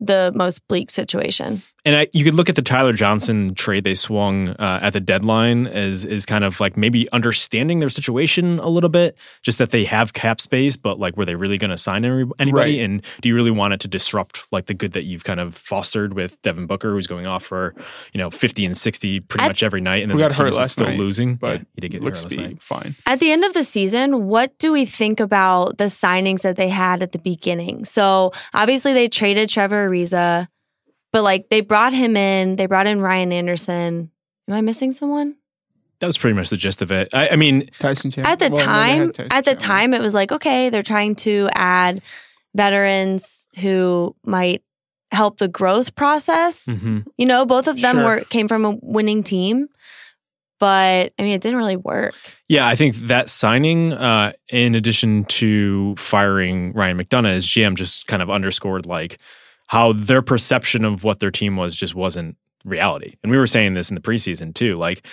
[0.00, 1.62] the most bleak situation.
[1.88, 5.00] And I, you could look at the Tyler Johnson trade they swung uh, at the
[5.00, 9.70] deadline as is kind of like maybe understanding their situation a little bit, just that
[9.70, 12.76] they have cap space, but like were they really going to sign any- anybody?
[12.78, 12.84] Right.
[12.84, 15.54] And do you really want it to disrupt like the good that you've kind of
[15.54, 17.74] fostered with Devin Booker, who's going off for
[18.12, 20.34] you know fifty and sixty pretty I- much every night, and then Who the got
[20.36, 22.38] team hurt is last still night, losing, But yeah, he did get looks hurt last
[22.38, 22.62] night.
[22.62, 22.96] fine.
[23.06, 26.68] At the end of the season, what do we think about the signings that they
[26.68, 27.86] had at the beginning?
[27.86, 30.48] So obviously they traded Trevor Ariza,
[31.12, 34.10] but like they brought him in, they brought in Ryan Anderson.
[34.48, 35.36] Am I missing someone?
[36.00, 37.12] That was pretty much the gist of it.
[37.12, 38.30] I, I mean, Tyson Chandler.
[38.32, 39.66] At the Well, time, had Tyson at the Chandler.
[39.66, 42.00] time it was like, okay, they're trying to add
[42.54, 44.62] veterans who might
[45.10, 46.66] help the growth process.
[46.66, 47.04] mhm.
[47.16, 48.04] You know, both of them Sure.
[48.04, 49.68] were came from a winning team,
[50.60, 52.14] but I mean, it didn't really work.
[52.48, 58.06] Yeah, I think that signing, uh, in addition to firing Ryan McDonough as GM, just
[58.06, 59.18] kind of underscored like
[59.68, 63.14] how their perception of what their team was just wasn't reality.
[63.22, 64.74] And we were saying this in the preseason too.
[64.74, 65.06] Like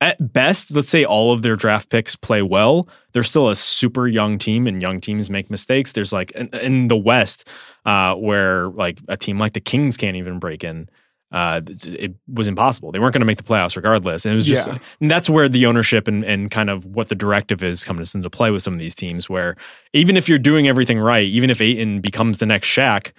[0.00, 4.06] at best, let's say all of their draft picks play well, they're still a super
[4.06, 5.92] young team, and young teams make mistakes.
[5.92, 7.48] There's like in, in the West,
[7.86, 10.88] uh, where like a team like the Kings can't even break in.
[11.32, 12.92] Uh, it, was impossible.
[12.92, 14.78] They weren't going to make the playoffs regardless, and it was just Yeah.
[15.00, 18.30] and that's where the ownership and, and kind of what the directive is coming into
[18.30, 19.30] play with some of these teams.
[19.30, 19.56] Where
[19.92, 23.12] even if you're doing everything right, even if Ayton becomes the next Shaq,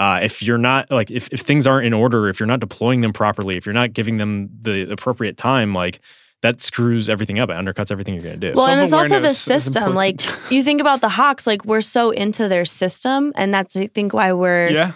[0.00, 3.02] uh, if you're not like if, if things aren't in order, if you're not deploying
[3.02, 6.00] them properly, if you're not giving them the appropriate time, like
[6.40, 7.50] that screws everything up.
[7.50, 8.54] It undercuts everything you're going to do.
[8.56, 9.92] Well, and it's also the system.
[9.92, 13.88] Like you think about the Hawks, like we're so into their system, and that's I
[13.88, 14.92] think why we're yeah,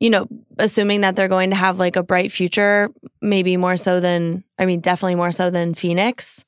[0.00, 0.26] you know
[0.58, 2.88] assuming that they're going to have like a bright future,
[3.20, 6.46] maybe more so than I mean, definitely more so than Phoenix.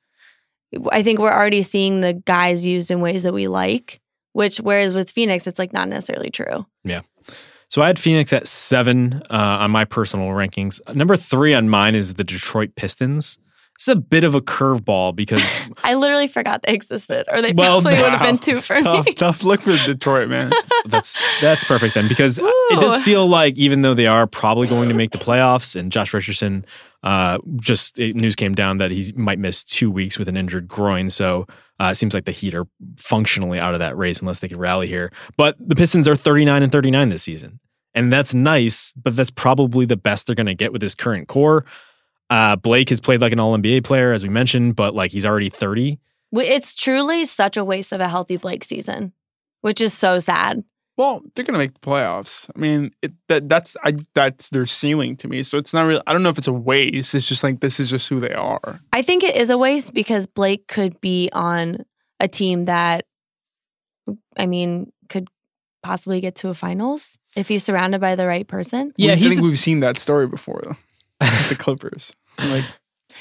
[0.91, 4.01] I think we're already seeing the guys used in ways that we like,
[4.33, 6.65] which whereas with Phoenix, it's like not necessarily true.
[7.69, 10.81] So I had Phoenix at seven uh, on my personal rankings.
[10.95, 13.39] Number three on mine is the Detroit Pistons.
[13.79, 15.41] It's a bit of a curveball because
[15.85, 19.07] I literally forgot they existed, or they Well, probably would have been two for tough,
[19.07, 19.15] me.
[19.15, 20.51] tough look for Detroit, man.
[20.87, 24.89] that's that's perfect then because it does feel like even though they are probably going
[24.89, 26.65] to make the playoffs and Josh Richardson
[27.05, 30.67] uh just it, news came down that he might miss 2 weeks with an injured
[30.67, 31.09] groin.
[31.09, 31.47] So
[31.79, 34.59] uh, it seems like the Heat are functionally out of that race unless they can
[34.59, 35.13] rally here.
[35.37, 37.61] But the Pistons are 39 and 39 this season.
[37.95, 41.29] And that's nice but that's probably the best they're going to get with this current
[41.29, 41.65] core
[42.31, 45.25] uh Blake has played like an all NBA player as we mentioned but like he's
[45.27, 45.99] already 30
[46.33, 49.13] It's truly such a waste of a healthy Blake season,
[49.63, 50.63] which is so sad.
[50.99, 52.51] Well, they're gonna make the playoffs.
[52.55, 55.45] I mean, it, that that's I that's their ceiling to me.
[55.45, 56.03] So it's not really.
[56.09, 57.15] I don't know if it's a waste.
[57.15, 58.81] It's just like this is just who they are.
[58.93, 61.85] I think it is a waste because Blake could be on
[62.19, 63.07] a team that,
[64.37, 65.29] I mean, could
[65.85, 68.93] possibly get to a finals if he's surrounded by the right person.
[68.97, 70.77] yeah I he's think we've seen that story before though.
[71.21, 72.15] The Clippers.
[72.39, 72.65] Like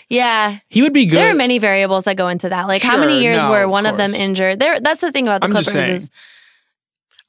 [0.10, 2.68] Yeah, he would be good there are many variables that go into that.
[2.68, 4.60] Like how many years no, were of one of them injured?
[4.60, 6.12] There, that's the thing about the I'm Clippers is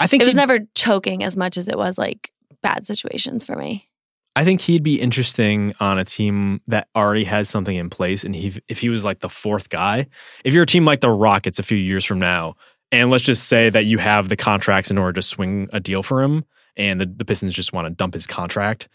[0.01, 2.31] I think it was never choking as much as it was like
[2.63, 3.89] bad situations for me.
[4.37, 8.23] I think he'd be interesting on a team that already has something in place.
[8.23, 10.07] And he, if he was like the fourth guy,
[10.45, 12.55] if you're a team like the Rockets a few years from now,
[12.93, 16.05] and let's just say that you have the contracts in order to swing a deal
[16.05, 16.45] for him,
[16.77, 18.89] and the, the Pistons just want to dump his contract,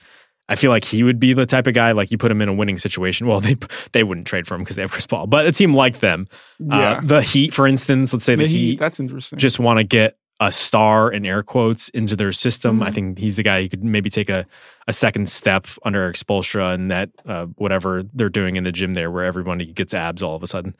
[0.49, 2.49] I feel like he would be the type of guy like you put him in
[2.49, 3.27] a winning situation.
[3.27, 3.55] Well, they
[3.93, 6.27] they wouldn't trade for him because they have Chris Paul, but a team like them,
[6.59, 9.39] yeah, uh, the Heat, for instance, let's say the, The Heat, Heat, That's interesting.
[9.39, 12.81] just want to get a star in air quotes into their system.
[12.83, 12.93] I Mhm.
[12.93, 14.45] think he's the guy who could maybe take a,
[14.87, 19.09] a second step under Spoelstra and that uh, whatever they're doing in the gym there,
[19.11, 20.75] where everybody gets abs all of a sudden.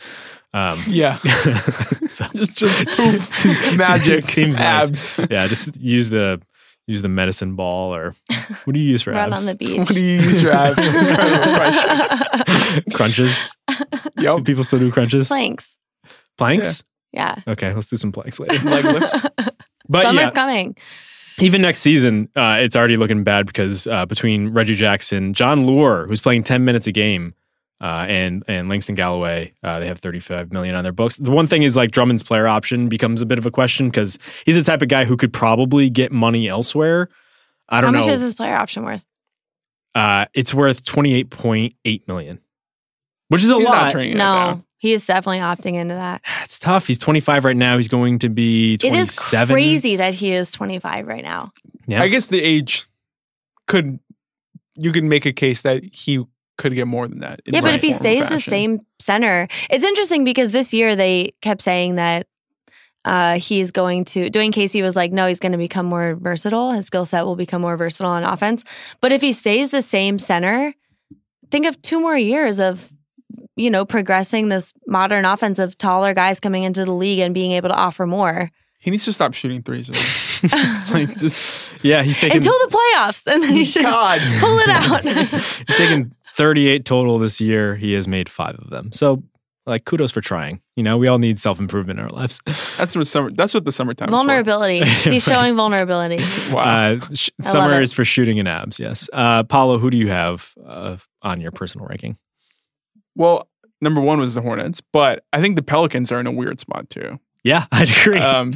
[0.54, 1.18] Um, yeah,
[2.10, 2.56] so, just,
[2.98, 5.18] just magic, Seems nice.
[5.20, 5.28] abs.
[5.32, 6.42] yeah, just use the
[6.88, 8.14] use the medicine ball or
[8.66, 9.42] what do you use for Run abs?
[9.42, 9.78] on the beach.
[9.80, 10.84] What do you use for abs?
[10.84, 12.84] Incredible question.
[12.94, 13.56] crunches.
[14.18, 14.46] Do Yep.
[14.46, 15.28] people still do crunches?
[15.28, 15.78] Planks.
[16.38, 16.84] Planks.
[17.12, 17.36] Yeah.
[17.48, 18.68] Okay, let's do some planks later.
[18.68, 19.22] Leg lifts.
[19.88, 20.76] But Summer's yeah, coming.
[21.40, 26.08] even next season, uh, it's already looking bad because uh, between Reggie Jackson, Jon Leuer,
[26.08, 27.34] who's playing ten minutes a game,
[27.84, 31.18] uh, and and Langston Galloway, uh, they have thirty five million on their books.
[31.18, 34.18] The one thing is like Drummond's player option becomes a bit of a question because
[34.46, 37.10] he's the type of guy who could probably get money elsewhere.
[37.70, 37.98] I don't know.
[37.98, 38.14] How much know.
[38.14, 39.06] is his player option worth?
[39.96, 42.40] uh, it's worth twenty eight point eight million,
[43.28, 43.92] which is a He's lot.
[43.92, 44.66] turning it No, down.
[44.78, 46.22] he is definitely opting into that.
[46.46, 46.88] It's tough.
[46.88, 47.78] He's twenty five right now.
[47.78, 49.54] He's going to be It twenty is seven.
[49.54, 51.52] crazy that he is 25 right now.
[51.88, 52.02] Yeah.
[52.02, 52.86] I guess the age
[53.68, 54.00] could
[54.76, 56.24] you could make a case that he
[56.58, 57.42] could get more than that.
[57.46, 61.62] Yeah, but if he stays the same center, it's interesting because this year they kept
[61.62, 62.28] saying that
[63.06, 64.30] uh, he's going to.
[64.30, 66.72] Dwane Casey was like, no, he's going to become more versatile.
[66.72, 68.64] His skill set will become more versatile on offense.
[69.02, 70.74] But if he stays the same center,
[71.52, 72.92] think of two more years of
[73.56, 77.52] you know progressing this modern offense of taller guys coming into the league and being
[77.52, 78.50] able to offer more
[78.84, 79.88] he needs to stop shooting threes.
[80.92, 81.50] like just
[81.86, 84.20] yeah, he's taking until the playoffs, and then he should God.
[84.42, 85.04] pull it out.
[85.68, 87.76] He's taken 38 total this year.
[87.76, 88.92] He has made five of them.
[88.92, 89.24] So,
[89.66, 90.62] like, kudos for trying.
[90.76, 92.40] You know, we all need self improvement in our lives.
[92.78, 93.30] That's what summer.
[93.32, 94.10] That's what the summertime.
[94.10, 94.18] is for.
[94.18, 94.80] vulnerability.
[94.84, 95.22] He's Right.
[95.22, 96.20] showing vulnerability.
[96.52, 96.64] Wow.
[96.64, 98.80] Uh, sh- summer is for shooting and abs.
[98.80, 99.10] Yes.
[99.14, 102.18] Uh, Paolo, who do you have uh, on your personal ranking?
[103.16, 103.48] well,
[103.82, 106.90] number one was the Hornets, but I think the Pelicans are in a weird spot
[106.90, 107.20] too.
[107.44, 108.20] Yeah, I'd agree.
[108.20, 108.54] Um,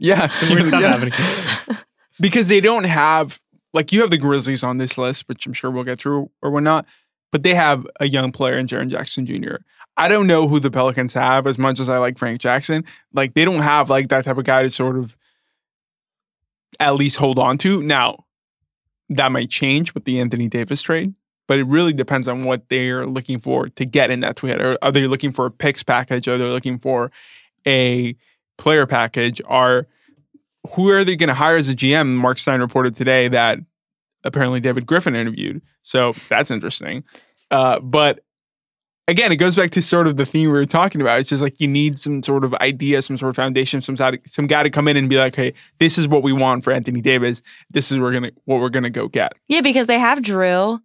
[0.00, 1.08] yeah, Some weird stuff yes.
[1.14, 1.78] happening.
[2.20, 3.40] because they don't have
[3.72, 6.50] like you have the Grizzlies on this list, which I'm sure we'll get through or
[6.50, 6.86] whatnot.
[7.30, 9.56] But they have a young player in Jaren Jackson Jr.
[9.96, 12.84] I don't know who the Pelicans have as much as I like Frank Jackson.
[13.12, 15.16] Like they don't have like that type of guy to sort of
[16.78, 17.82] at least hold on to.
[17.82, 18.24] Now,
[19.08, 21.14] that might change with the Anthony Davis trade,
[21.46, 24.60] but it really depends on what they're looking for to get in that trade.
[24.60, 26.28] Are, are they looking for a picks package?
[26.28, 27.10] Are they looking for
[27.66, 28.16] a
[28.56, 29.40] player package?
[29.46, 29.86] Are
[30.70, 32.14] who are they going to hire as a GM?
[32.14, 33.58] Mark Stein reported today that
[34.24, 35.62] apparently David Griffin interviewed.
[35.82, 37.02] So that's interesting.
[37.50, 38.20] Uh, but
[39.08, 41.18] again, it goes back to sort of the theme we were talking about.
[41.20, 44.20] It's just like you need some sort of idea, some sort of foundation, some side,
[44.26, 46.72] some guy to come in and be like, "Hey, this is what we want for
[46.72, 47.42] Anthony Davis.
[47.70, 50.80] This is we're gonna what we're gonna go get." Yeah, because they have Drew,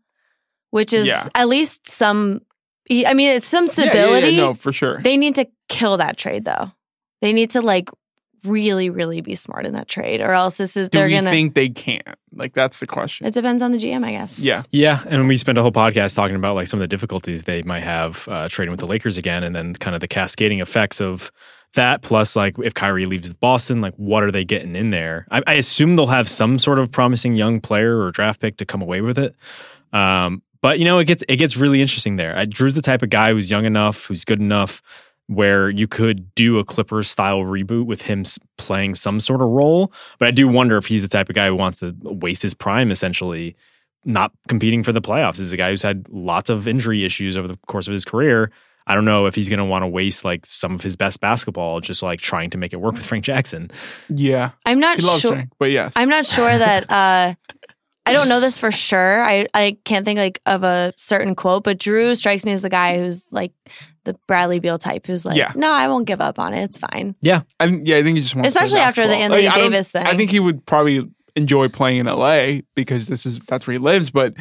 [0.72, 1.28] which is Yeah.
[1.36, 2.42] at least some.
[2.90, 4.28] I mean, it's some Yeah, yeah, stability.
[4.30, 5.00] yeah, no, for sure.
[5.04, 6.72] They need to kill that trade, though.
[7.22, 7.90] They need to like
[8.48, 11.30] really, really be smart in that trade, or else this is Do they're we gonna.
[11.30, 12.02] think they can?
[12.34, 13.28] Like that's the question.
[13.28, 14.38] it depends on the GM, I guess.
[14.38, 17.44] yeah, Yeah, and we spent a whole podcast talking about like some of the difficulties
[17.44, 20.60] they might have uh, trading with the Lakers again, and then kind of the cascading
[20.60, 21.32] effects of
[21.74, 22.02] that.
[22.02, 25.28] Plus, like if Kyrie leaves Boston, like what are they getting in there?
[25.32, 28.66] I, I assume they'll have some sort of promising young player or draft pick to
[28.66, 29.36] come away with it.
[29.94, 32.36] Um, but you know, it gets it gets really interesting there.
[32.38, 34.82] Uh, Drew's the type of guy who's young enough, who's good enough,
[35.28, 38.24] where you could do a Clippers style reboot with him
[38.58, 39.92] playing some sort of role.
[40.20, 42.54] But I do wonder if he's the type of guy who wants to waste his
[42.54, 43.56] prime, essentially,
[44.06, 45.38] not competing for the playoffs.
[45.38, 48.06] This is a guy who's had lots of injury issues over the course of his
[48.06, 48.52] career.
[48.88, 51.20] I don't know if he's going to want to waste like some of his best
[51.20, 53.70] basketball just like trying to make it work with Frank Jackson.
[54.08, 55.34] Yeah, I'm not sure.
[55.34, 57.36] Frank, but yes, I'm not sure that uh
[58.08, 59.22] I don't know this for sure.
[59.22, 62.70] I, I can't think like of a certain quote, but Drew strikes me as the
[62.70, 63.52] guy who's like
[64.08, 65.52] the Bradley Beal type who's like, Yeah.
[65.56, 66.64] no, I won't give up on it.
[66.64, 67.16] It's fine.
[67.60, 68.54] I think, yeah, I think he just wants.
[68.54, 69.38] to play Especially after the basketball.
[69.38, 70.06] Anthony I don't- Davis thing.
[70.08, 73.78] I think he would probably enjoy playing in LA because this is that's where he
[73.78, 74.10] lives.
[74.10, 74.34] But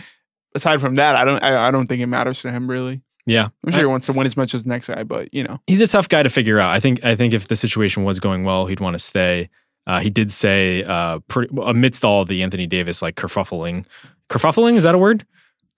[0.55, 1.43] aside from that, I don't.
[1.43, 3.03] I, I don't think it matters to him really.
[3.27, 3.49] Yeah.
[3.65, 5.59] I'm sure he wants to win as much as the next guy, but you know,
[5.67, 6.71] he's a tough guy to figure out.
[6.71, 9.51] I think I think if the situation was going well, he'd want to stay.
[9.87, 13.85] Uh, he did say, uh, pretty, amidst all the Anthony Davis like kerfuffling,
[14.31, 15.25] kerfuffling is that a word?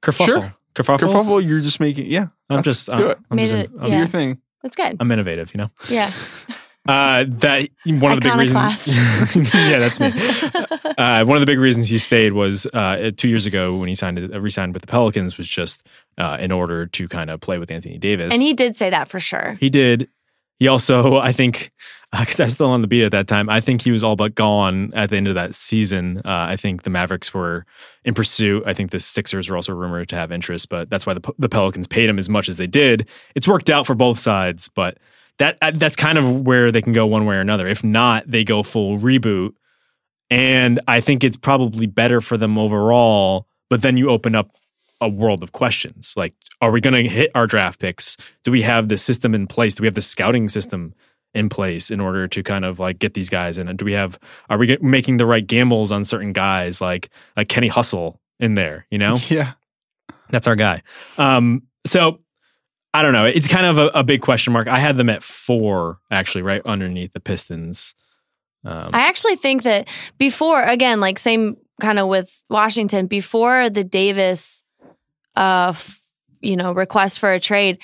[0.02, 0.54] Kerfuffle, Sure.
[0.82, 0.98] Kerfuffles.
[0.98, 2.06] Kerfuffle, you're just making.
[2.06, 3.18] Yeah, I'm just, do uh, it.
[3.30, 3.98] I'm, Made just it- I'm, Do yeah.
[3.98, 4.40] your thing.
[4.64, 4.96] It's good.
[5.00, 5.70] I'm innovative, you know.
[5.88, 6.10] yeah.
[6.88, 8.86] Uh, that one of the big reasons.
[9.54, 10.10] Yeah, that's me.
[10.96, 13.94] Uh, one of the big reasons he stayed was uh, two years ago when he
[13.94, 15.86] signed, uh, re-signed with the Pelicans, was just
[16.16, 18.32] uh, in order to kind of play with Anthony Davis.
[18.32, 19.58] and he did say that for sure.
[19.60, 20.08] He did.
[20.58, 21.70] He also, I think,
[22.12, 24.16] because I was still on the beat at that time, I think he was all
[24.16, 26.18] but gone at the end of that season.
[26.24, 27.66] Uh, I think the Mavericks were
[28.04, 28.62] in pursuit.
[28.66, 31.48] I think the Sixers were also rumored to have interest, but that's why the, the
[31.48, 33.08] Pelicans paid him as much as they did.
[33.34, 34.98] It's worked out for both sides, but
[35.38, 37.66] that uh, that's kind of where they can go one way or another.
[37.66, 39.54] If not, they go full reboot,
[40.30, 43.46] and I think it's probably better for them overall.
[43.70, 44.56] But then you open up
[45.00, 46.14] a world of questions.
[46.16, 48.16] Like are we going to hit our draft picks?
[48.44, 49.74] Do we have the system in place?
[49.74, 50.94] Do we have the scouting system
[51.34, 53.68] in place in order to kind of like get these guys in?
[53.68, 57.10] And do we have are we get, making the right gambles on certain guys like
[57.36, 59.18] like kenny hustle in there you know?
[59.28, 59.52] Yeah,
[60.30, 60.82] that's our guy.
[61.16, 62.20] Um so
[62.94, 63.26] i don't know.
[63.26, 64.66] It's kind of a, a big question mark.
[64.66, 67.94] I had them at four actually right underneath the pistons.
[68.64, 73.84] Um, I actually think that before, again, like same kind of with Washington, before the
[73.84, 74.62] Davis,
[75.38, 76.00] uh, f-
[76.40, 77.78] you know, request for a trade,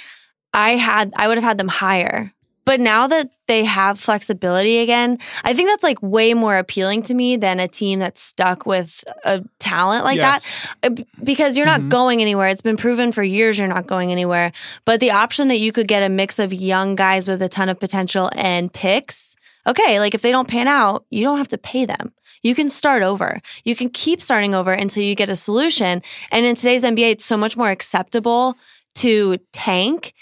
[0.53, 2.31] I had I would have had them higher.
[2.67, 7.15] But now that they have flexibility again, I think that's like way more appealing to
[7.15, 10.75] me than a team that's stuck with a talent like that Yes.
[10.83, 11.89] Uh, b- because you're not Mhm.
[11.91, 12.49] going anywhere.
[12.49, 14.51] It's been proven for years you're not going anywhere.
[14.87, 17.69] But the option that you could get a mix of young guys with a ton
[17.69, 21.59] of potential and picks, okay, like if they don't pan out, you don't have to
[21.59, 22.13] pay them.
[22.43, 23.41] You can start over.
[23.65, 26.03] You can keep starting over until you get a solution.
[26.31, 28.57] And in today's NBA, it's so much more acceptable
[28.97, 30.13] to tank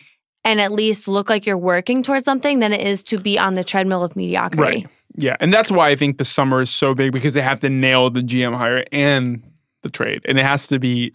[0.45, 3.55] and at least look like you're working towards something than it is to be on
[3.55, 4.63] the treadmill of mediocrity.
[4.63, 4.87] right.
[5.15, 7.69] Yeah, and that's why I think the summer is so big because they have to
[7.69, 9.43] nail the GM hire and
[9.83, 11.13] the trade, and it has to be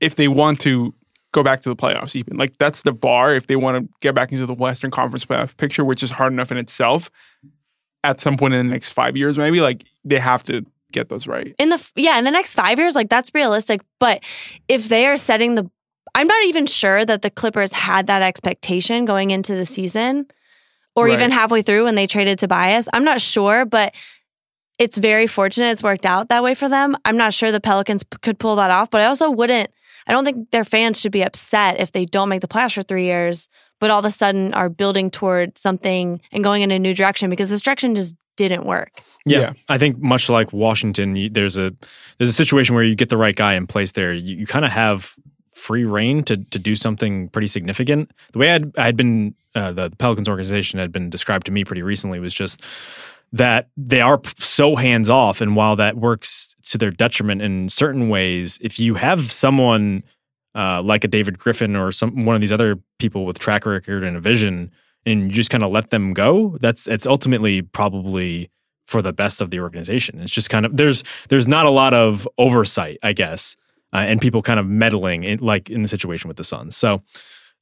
[0.00, 0.94] if they want to
[1.32, 2.16] go back to the playoffs.
[2.16, 5.24] Even like that's the bar if they want to get back into the Western Conference
[5.24, 7.10] playoff picture, which is hard enough in itself.
[8.02, 11.28] At some point in the next five years, maybe like they have to get those
[11.28, 11.54] right.
[11.58, 14.24] in the yeah in the next five years like that's realistic but
[14.66, 15.70] if they are setting the
[16.16, 20.26] i'm not even sure that the clippers had that expectation going into the season
[20.96, 21.12] or Right.
[21.12, 23.94] even halfway through when they traded tobias i'm not sure but
[24.80, 28.02] it's very fortunate it's worked out that way for them i'm not sure the pelicans
[28.02, 29.70] p- could pull that off but i also wouldn't
[30.06, 32.82] i don't think their fans should be upset if they don't make the playoffs for
[32.82, 33.48] three years
[33.80, 37.30] but all of a sudden are building toward something and going in a new direction
[37.30, 39.52] because this direction just didn't work Yeah, Yeah.
[39.68, 41.74] I think much like Washington, you, there's a
[42.18, 44.12] there's a situation where you get the right guy in place there.
[44.12, 45.14] You, you kind of have
[45.52, 48.10] free reign to to do something pretty significant.
[48.32, 51.82] The way I'd I'd been uh, the Pelicans organization had been described to me pretty
[51.82, 52.64] recently was just
[53.32, 58.08] that they are so hands off, and while that works to their detriment in certain
[58.08, 60.02] ways, if you have someone
[60.54, 64.02] uh, like a David Griffin or some one of these other people with track record
[64.02, 64.72] and a vision,
[65.06, 68.50] and you just kind of let them go, that's it's ultimately probably
[68.86, 70.18] for the best of the organization.
[70.20, 73.54] It's just kind of there's there's not a lot of oversight, I guess,
[73.92, 76.76] uh, and people kind of meddling in, like in the situation with the Suns.
[76.76, 77.02] So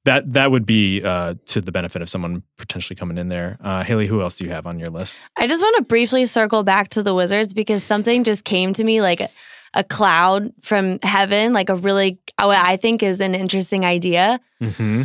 [0.08, 3.58] that that would be uh, to the benefit of someone potentially coming in there.
[3.60, 5.22] Uh, Haley, who else do you have on your list?
[5.36, 8.82] I just want to briefly circle back to the Wizards because something just came to
[8.82, 9.28] me like a,
[9.74, 14.40] a cloud from heaven, like a really, what I think is an interesting idea.
[14.62, 15.02] Mm-hmm.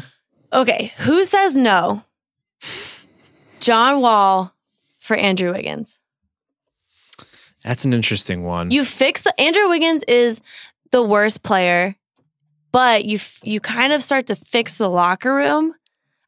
[0.53, 2.03] Okay, who says no?
[3.59, 4.53] John Wall
[4.99, 5.99] for Andrew Wiggins.
[7.65, 8.71] That's an interesting one.
[8.71, 10.41] You fix the Andrew Wiggins is
[10.91, 11.95] the worst player,
[12.73, 15.73] but you f- you kind of start to fix the locker room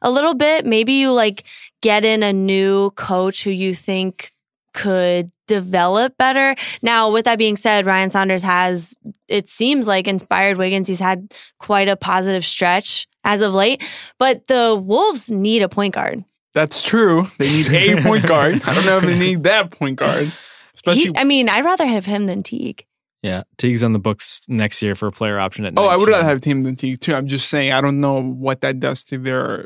[0.01, 0.65] a little bit.
[0.65, 1.43] Maybe you like
[1.81, 4.31] get in a new coach who you think
[4.73, 6.55] could develop better.
[6.81, 8.95] Now, with that being said, Ryan Saunders has,
[9.27, 10.87] it seems like, inspired Wiggins.
[10.87, 13.83] He's had quite a positive stretch as of late,
[14.19, 16.23] but the Wolves need a point guard.
[16.53, 17.27] That's true.
[17.37, 18.61] They need a point guard.
[18.65, 20.31] I don't know if they need that point guard.
[20.73, 22.85] Especially, He, I mean, I'd rather have him than Teague.
[23.25, 25.73] Yeah, Teague's on the books next year for a player option at.
[25.77, 26.11] oh, I would 19.
[26.11, 27.15] rather have Team than Teague too.
[27.15, 29.65] I'm just saying, I don't know what that does to their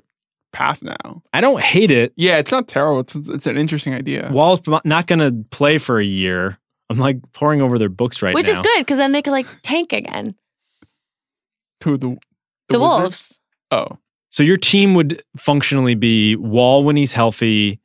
[0.54, 1.24] path now.
[1.34, 2.14] I don't hate it.
[2.16, 3.02] Yeah, it's not terrible.
[3.02, 4.30] It's it's an interesting idea.
[4.32, 6.58] Wall's not going to play for a year.
[6.90, 8.54] I'm like pouring over their books right Which now.
[8.54, 10.36] is good because then they could like tank again.
[11.82, 12.18] to the
[12.70, 13.00] The, Wizards?
[13.02, 13.40] Wolves.
[13.72, 13.98] Oh,
[14.32, 17.80] So your team would functionally be Wall when he's healthy,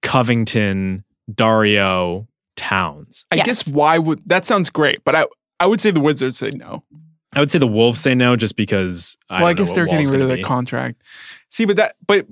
[0.00, 2.26] Covington, Dario,
[2.56, 3.26] Towns.
[3.32, 3.46] I Yes.
[3.46, 5.26] guess why would that sounds great, but I
[5.60, 6.82] I would say the Wizards say no.
[7.34, 9.68] I would say the Wolves say no just because I well, I don't know guess
[9.70, 11.02] what they're getting rid of gonna that contract.
[11.48, 12.26] See, but that but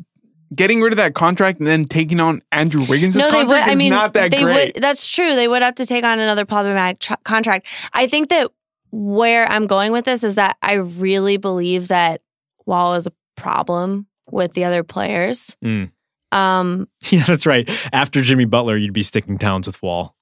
[0.54, 3.46] getting rid of that contract and then taking on Andrew Wiggins' No, they would.
[3.46, 4.74] contract I is mean, not that they great.
[4.74, 4.82] would.
[4.82, 5.34] That's true.
[5.36, 7.66] They would have to take on another problematic tr- contract.
[7.92, 8.50] I think that
[8.90, 12.20] where I'm going with this is that I really believe that
[12.66, 15.56] Wall is a problem with the other players.
[15.64, 15.92] Mm.
[16.32, 17.68] Um, Yeah, that's right.
[17.92, 20.14] After Jimmy Butler, you'd be sticking Towns with Wall.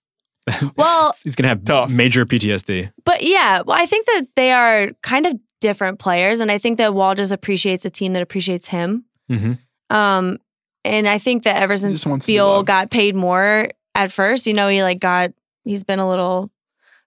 [0.77, 1.91] well, He's going to have Tough.
[1.91, 2.91] major PTSD.
[3.05, 6.79] but yeah, well, I think that they are kind of different players, and I think
[6.79, 9.05] that Wall just appreciates a team that appreciates him.
[9.29, 9.55] hmm
[9.91, 10.39] Um,
[10.85, 14.11] and I think that ever since just wants to be Beal got paid more at
[14.13, 15.33] first, you know, he like got
[15.65, 16.51] he's been a little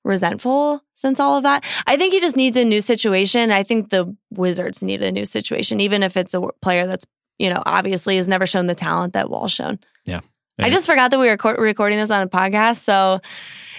[0.03, 1.63] resentful since all of that.
[1.87, 3.51] I think he just needs a new situation.
[3.51, 7.05] I think the Wizards need a new situation, even if it's a player that's
[7.41, 9.79] you know obviously has never shown the talent that Wall's shown.
[10.05, 10.21] Yeah.
[10.59, 13.19] I just forgot that we were co- recording this on a podcast, so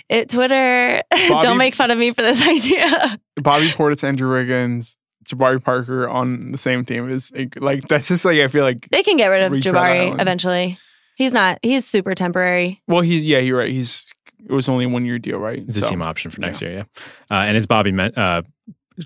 [0.09, 3.19] it, Twitter, Bobby- don't make fun of me for this idea.
[3.37, 8.39] Bobby Portis, Andrew Wiggins, Jabari Parker on the same team is like that's just like
[8.41, 10.77] I feel like they can get rid of Retread Jabari eventually.
[11.15, 11.59] He's not.
[11.63, 12.83] He's super temporary.
[12.89, 14.13] well he yeah you're right he's
[14.45, 16.61] it was only a one year deal right It's a So, team option for next
[16.63, 16.83] year, yeah.
[17.31, 18.43] Uh, and it's Bobby met, uh,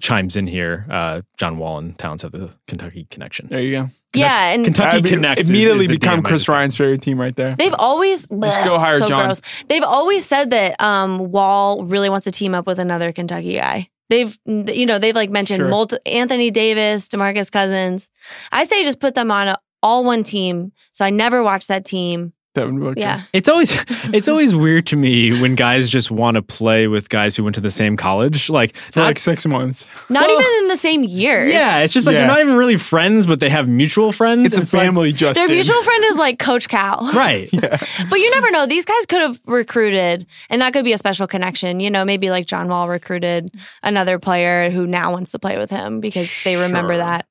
[0.00, 3.48] chimes in here, uh, John Wall and Towns have the Kentucky connection.
[3.48, 5.50] there you go yeah, and Kentucky I'd be- connects.
[5.50, 8.78] immediately is the become Chris just- Ryan's favorite team right there They've always Just go
[8.78, 9.26] hire so John.
[9.26, 9.42] gross.
[9.68, 13.88] They've always said that um, Wall really wants to team up with another Kentucky guy.
[14.08, 15.68] They've you know they've like mentioned Sure.
[15.68, 18.08] multi- Anthony Davis, Demarcus Cousins.
[18.52, 20.72] I say just put them on a, all one team.
[20.92, 22.32] So I never watched that team.
[22.56, 23.72] Devin Booker Yeah, It's always
[24.12, 27.54] it's always weird to me when guys just want to play with guys who went
[27.54, 28.50] to the same college.
[28.50, 31.52] Like, for not- like six months not Well, even in the same years.
[31.52, 32.20] yeah, it's just like Yeah.
[32.20, 34.46] they're not even really friends, but they have mutual friends.
[34.46, 37.10] it's a like- family Justin their mutual friend is like Coach Cal.
[37.14, 37.48] right?
[37.52, 37.76] yeah
[38.10, 38.66] But you never know.
[38.66, 41.78] These guys could have recruited, and that could be a special connection.
[41.80, 43.50] You know, maybe like John Wall recruited
[43.82, 47.04] another player who now wants to play with him because they remember Sure.
[47.04, 47.26] that.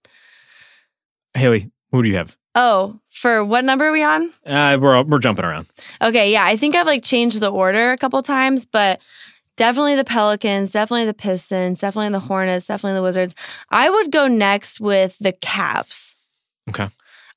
[1.33, 2.37] Haley, who do you have?
[2.55, 4.31] Oh, for what number are we on?
[4.45, 5.67] Uh, we're we're jumping around.
[6.01, 9.01] Okay, yeah, I think I've like changed the order a couple times, but
[9.57, 13.35] definitely the Pelicans, definitely the Pistons, definitely the Hornets, definitely the Wizards.
[13.69, 16.15] I would go next with the Cavs.
[16.69, 16.87] Okay.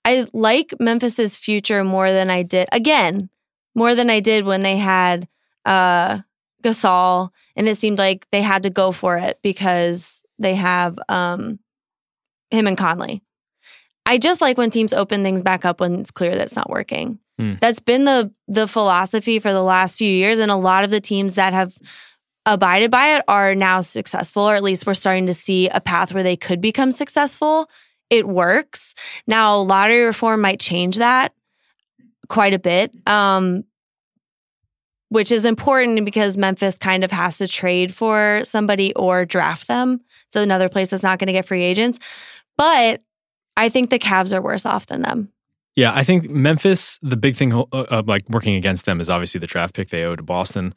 [0.05, 3.29] I like Memphis's future more than I did again,
[3.75, 5.29] more than I did when they had
[5.65, 6.21] uh
[6.63, 11.59] Gasol and it seemed like they had to go for it because they have um
[12.51, 13.23] him and Conley.
[14.09, 16.71] I just like when teams open things back up when it's clear that it's not
[16.71, 17.19] working.
[17.39, 17.57] Hmm.
[17.61, 21.01] That's been the the philosophy for the last few years and a lot of the
[21.01, 21.77] teams that have
[22.47, 26.15] abided by it are now successful or at least we're starting to see a path
[26.15, 27.69] where they could become successful.
[28.09, 28.95] It works.
[29.27, 31.35] Now lottery reform might change that
[32.29, 32.91] quite a bit.
[33.07, 33.65] Um
[35.11, 40.01] which is important because Memphis kind of has to trade for somebody or draft them.
[40.29, 41.99] It's another place that's not going to get free agents.
[42.59, 43.03] But
[43.59, 45.33] I think the Cavs are worse off than them.
[45.75, 46.99] Yeah, I think Memphis.
[47.03, 50.05] The big thing uh, uh, like working against them is obviously the draft pick they
[50.05, 50.75] owe to Boston.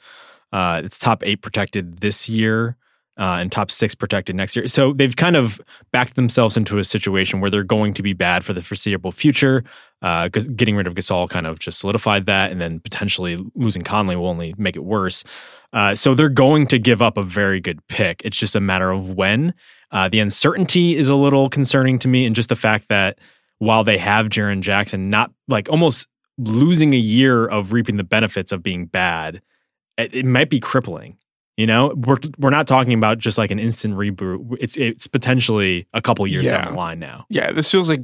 [0.52, 2.78] Uh, it's top eight protected this year.
[3.20, 4.66] Uh, and top six protected next year.
[4.68, 5.62] So they've kind of
[5.92, 9.64] backed themselves into a situation where they're going to be bad for the foreseeable future.
[10.02, 14.16] Uh, getting rid of Gasol kind of just solidified that, and then potentially losing Conley
[14.16, 15.24] will only make it worse.
[15.74, 18.22] Uh, so they're going to give up a very good pick.
[18.24, 19.54] It's just a matter of when.
[19.92, 23.20] Uh, the uncertainty is a little concerning to me, and just the fact that
[23.60, 28.52] while they have Jaren Jackson, not like almost losing a year of reaping the benefits
[28.52, 29.42] of being bad,
[29.98, 31.18] it, it might be crippling.
[31.58, 34.58] You know, we're we're not talking about just like an instant reboot.
[34.60, 36.62] It's it's potentially a couple years Yeah.
[36.62, 37.26] down the line now.
[37.30, 38.02] yeah this feels like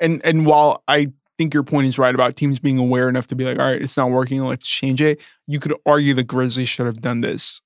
[0.00, 3.36] and and while I think your point is right about teams being aware enough to
[3.36, 6.68] be like all right it's not working let's change it you could argue the Grizzlies
[6.70, 7.60] should have done this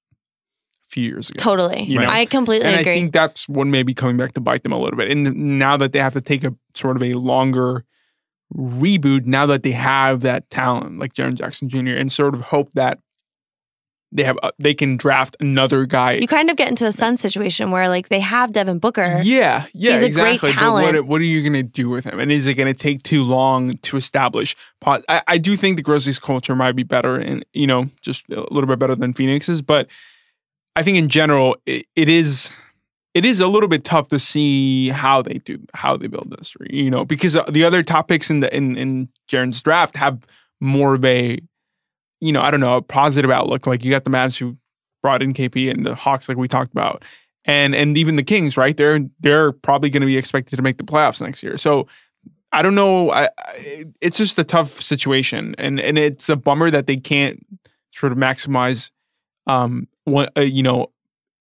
[0.91, 1.85] few years ago Totally.
[1.85, 2.09] You know?
[2.09, 2.93] I completely and agree.
[2.93, 5.11] I think that's what may be coming back to bite them a little bit.
[5.11, 7.85] And now that they have to take a sort of a longer
[8.55, 11.91] reboot now that they have that talent like Jaren Jackson Jr.
[11.91, 12.99] and sort of hope that
[14.13, 16.15] they have uh, they can draft another guy.
[16.15, 19.21] You kind of get into a Sun situation where like they have Devin Booker.
[19.23, 20.53] Yeah, yeah, He's a great exactly.
[20.53, 20.97] But talent.
[20.97, 22.19] what, what are you going to do with him?
[22.19, 24.57] And is it going to take too long to establish?
[24.85, 28.41] I, I do think the Grizzlies culture might be better, and you know, just a
[28.53, 29.63] little bit better than Phoenix's.
[29.63, 29.89] But
[30.77, 32.53] I think in general, it, it is
[33.15, 36.55] it is a little bit tough to see how they do how they build this.
[36.69, 40.25] You know, because uh, the other topics in the in in Jaren's draft have
[40.61, 41.41] more of a
[42.21, 43.67] you know, I don't know, a positive outlook.
[43.67, 44.57] Like you got the Mavs who
[45.03, 47.05] brought in KP and the Hawks, like we talked about,
[47.47, 48.77] and and even the Kings, right?
[48.77, 51.57] They're they're probably going to be expected to make the playoffs next year.
[51.59, 51.87] So
[52.53, 53.11] I don't know.
[53.11, 57.45] I, I it's just a tough situation, and and it's a bummer that they can't
[57.95, 58.91] sort of maximize.
[59.47, 60.91] Um, what uh, you know,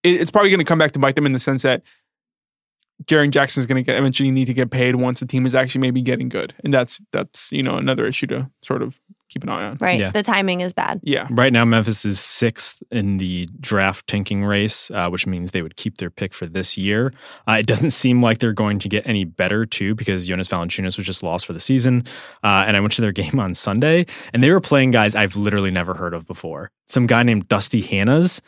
[0.04, 1.84] it, it's probably going to come back to bite them in the sense that.
[3.06, 5.56] Jaren Jackson is going to get eventually need to get paid once the team is
[5.56, 9.00] actually maybe getting good, and that's that's you know another issue to sort of
[9.30, 9.78] keep an eye on.
[9.80, 10.00] Right.
[10.00, 10.12] Yeah.
[10.12, 11.00] The timing is bad.
[11.04, 15.62] Yeah, Right now, Memphis is sixth in the draft tanking race, uh, which means they
[15.62, 17.14] would keep their pick for this year.
[17.48, 20.98] Uh, it doesn't seem like they're going to get any better, too, because Jonas Valanciunas
[20.98, 22.04] was just lost for the season.
[22.44, 25.36] Uh, and I went to their game on Sunday, and they were playing guys I've
[25.36, 26.72] literally never heard of before.
[26.88, 28.42] Some guy named Dusty Hannahs.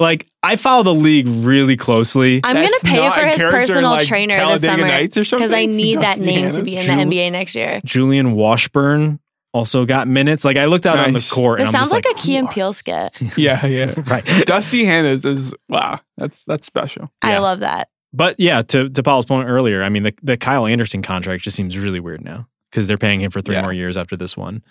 [0.00, 2.40] Like, I follow the league really closely.
[2.42, 5.66] I'm going to pay for his character in, personal like, trainer this summer because I
[5.66, 7.80] need that Dusty name to be in the Jul- NBA next year.
[7.84, 9.20] Julian Washburn
[9.52, 10.44] also got minutes.
[10.44, 12.36] Like, I looked out on the court, and This I'm sounds like, like, a Key
[12.36, 13.16] and Peele skit.
[13.38, 13.94] yeah, yeah.
[14.06, 14.24] Right.
[14.46, 16.00] Dusty Hannahs is wow.
[16.16, 17.10] That's that's special.
[17.22, 17.38] I Yeah.
[17.38, 17.88] love that.
[18.12, 21.56] But yeah, to to Paul's point earlier, I mean the the Kyle Anderson contract just
[21.56, 23.62] seems really weird now because they're paying him for three Yeah.
[23.62, 24.62] more years after this one,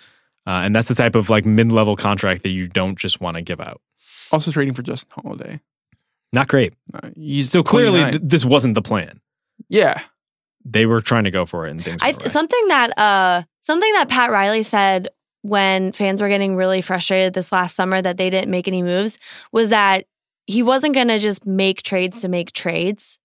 [0.48, 3.36] uh, and that's the type of like mid level contract that you don't just want
[3.36, 3.82] to give out.
[4.34, 5.62] Also trading for Justin Holiday.
[6.34, 6.74] Not great.
[7.16, 8.12] He's So clearly, 29.
[8.12, 9.22] th- this wasn't the plan.
[9.70, 10.02] yeah.
[10.66, 12.02] They were trying to go for it, and things.
[12.02, 12.28] I went awry.
[12.30, 15.10] something that uh something that Pat Riley said
[15.42, 19.18] when fans were getting really frustrated this last summer that they didn't make any moves
[19.52, 20.06] was that
[20.48, 23.20] he wasn't going to just make trades to make trades.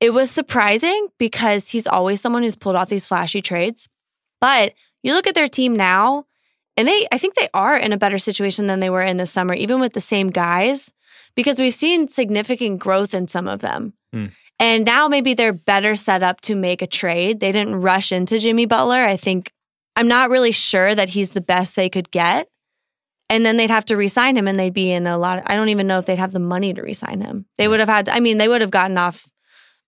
[0.00, 3.86] It was surprising because he's always someone who's pulled off these flashy trades.
[4.40, 4.72] But
[5.02, 6.24] you look at their team now
[6.76, 9.26] and they I think they are in a better situation than they were in the
[9.26, 10.92] summer even with the same guys
[11.34, 13.94] because we've seen significant growth in some of them.
[14.12, 14.26] Hmm.
[14.58, 17.40] And now maybe they're better set up to make a trade.
[17.40, 19.04] They didn't rush into Jimmy Butler.
[19.04, 19.52] I think
[19.96, 22.48] I'm not really sure that he's the best they could get.
[23.28, 25.54] And then they'd have to resign him and they'd be in a lot of, I
[25.54, 27.46] don't even know if they'd have the money to resign him.
[27.56, 29.28] They would have had I mean, they would have gotten off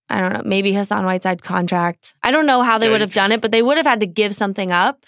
[0.08, 2.14] I don't know, maybe Hassan Whiteside contract.
[2.22, 4.06] I don't know how they would have done it, but they would have had to
[4.06, 5.04] give something up.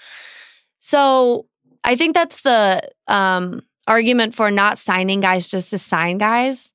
[0.78, 1.46] So
[1.86, 6.74] I think that's the um, argument for not signing guys just to sign guys,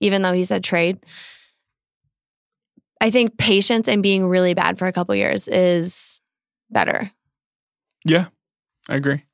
[0.00, 1.04] even though he said trade.
[3.00, 6.20] I think patience and being really bad for a couple years is
[6.70, 7.10] better.
[8.06, 8.28] Yeah.
[8.88, 9.24] I agree.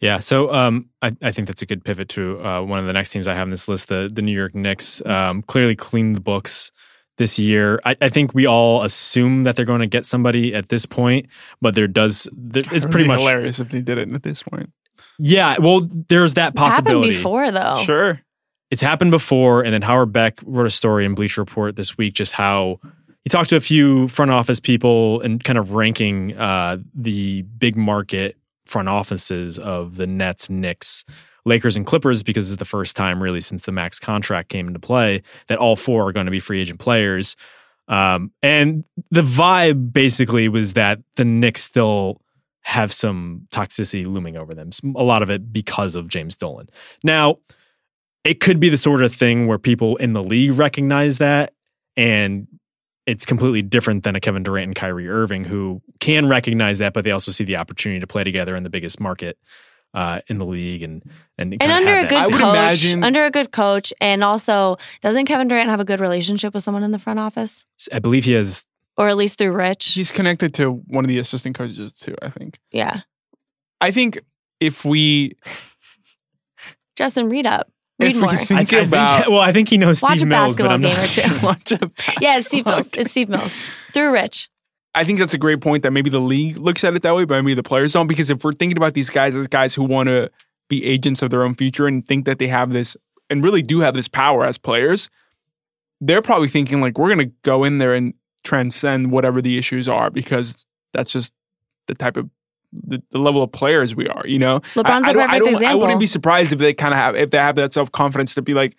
[0.00, 2.92] Yeah, so um, I, I think that's a good pivot to uh, one of the
[2.92, 5.00] next teams I have in this list, the the New York Knicks.
[5.06, 6.72] Um, clearly cleaned the books
[7.22, 7.80] this year.
[7.84, 11.26] I, I think we all assume that they're going to get somebody at this point,
[11.60, 14.70] but there does there, it's pretty much hilarious if they did it at this point.
[15.18, 15.56] yeah.
[15.58, 17.10] Well, there's that It's happened possibility.
[17.10, 17.80] before, though.
[17.84, 18.20] Sure.
[18.72, 22.14] It's happened before, and then Howard Beck wrote a story in Bleacher Report this week
[22.14, 22.80] just how
[23.22, 27.76] he talked to a few front office people and kind of ranking uh, the big
[27.76, 31.04] market front offices of the Nets, Knicks,
[31.44, 34.78] Lakers, and Clippers because it's the first time really since the max contract came into
[34.78, 37.36] play that all four are going to be free agent players.
[37.88, 42.20] Um, and the vibe basically was that the Knicks still
[42.62, 44.70] have some toxicity looming over them.
[44.96, 46.68] A lot of it because of James Dolan.
[47.02, 47.38] Now,
[48.24, 51.52] it could be the sort of thing where people in the league recognize that
[51.96, 52.46] and
[53.04, 57.02] it's completely different than a Kevin Durant and Kyrie Irving who can recognize that, but
[57.04, 59.36] they also see the opportunity to play together in the biggest market
[59.94, 61.02] uh, in the league and
[61.38, 65.26] and, And under a good I coach, imagine- under a good coach, and also doesn't
[65.26, 68.32] Kevin Durant have a good relationship with someone in the front office, I believe he
[68.32, 68.64] has.
[68.96, 69.88] or at least through Rich?
[69.94, 72.58] He's connected to one of the assistant coaches too, I think.
[72.70, 73.00] Yeah,
[73.80, 74.20] I think
[74.60, 75.32] if we
[76.96, 78.30] Justin, read up, read if more.
[78.32, 80.56] we I, I think think, about well, I think he knows Watch Steve a Mills,
[80.56, 81.22] but basketball I'm not game or two.
[81.38, 81.48] sure.
[81.48, 82.90] Watch a yeah, it's Steve Mills.
[82.94, 83.54] It's Steve Mills
[83.92, 84.48] through Rich.
[84.94, 87.24] I think that's a great point that maybe the league looks at it that way,
[87.24, 88.06] but maybe the players don't.
[88.06, 90.30] Because if we're thinking about these guys as guys who want to
[90.68, 92.96] be agents of their own future and think that they have this
[93.30, 95.08] and really do have this power as players,
[96.00, 98.12] they're probably thinking like we're going to go in there and
[98.44, 101.32] transcend whatever the issues are because that's just
[101.86, 102.28] the type of
[102.72, 104.26] the, the level of players we are.
[104.26, 106.92] You know, LeBron's I, I a perfect don't- I wouldn't be surprised if they kind
[106.92, 108.76] of have if they have that self confidence to be like.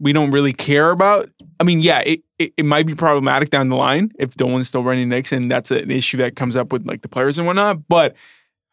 [0.00, 1.28] We don't really care about.
[1.60, 4.84] I mean, yeah, it, it, it might be problematic down the line if Dolan's still
[4.84, 7.88] running Knicks, and that's an issue that comes up with like the players and whatnot.
[7.88, 8.14] But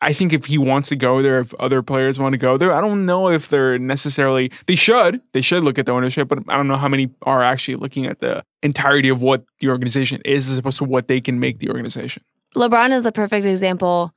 [0.01, 2.71] I think if he wants to go there, if other players want to go there,
[2.71, 5.21] I don't know if they're necessarily they should.
[5.31, 8.05] They should look at the ownership, but I don't know how many are actually looking
[8.05, 11.59] at the entirety of what the organization is as opposed to what they can make
[11.59, 12.23] the organization.
[12.55, 14.13] LeBron is the perfect example.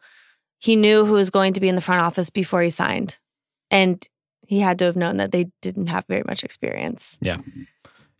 [0.59, 3.16] He knew who was going to be in the front office before he signed.
[3.70, 4.06] And
[4.49, 7.18] he had to have known that they didn't have very much experience.
[7.20, 7.36] Yeah.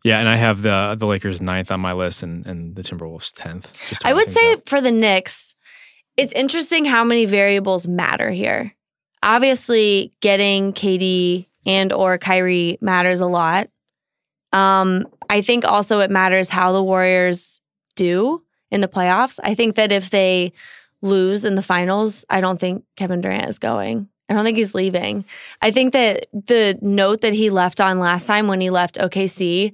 [0.05, 3.33] Yeah, and I have the the Lakers ninth on my list and, and the Timberwolves
[3.35, 3.69] tenth.
[4.05, 4.69] I would say out.
[4.69, 5.57] for the Knicks,
[6.17, 8.75] it's interesting how many variables matter here.
[9.23, 13.71] Obviously, getting KD and or Kyrie matters a lot.
[14.53, 17.61] Um, I think also it matters how the Warriors
[17.97, 19.41] do in the playoffs.
[19.43, 20.53] I think that if they
[21.03, 24.09] lose in the finals, I don't think Kevin Durant is going.
[24.29, 25.25] I don't think he's leaving.
[25.63, 29.73] I think that the note that he left on last time when he left OKC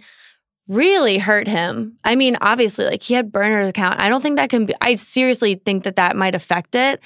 [0.68, 1.98] really hurt him.
[2.04, 3.98] I mean, obviously, like he had burner's account.
[4.00, 7.00] I don't think that can be, I seriously think that that might affect it.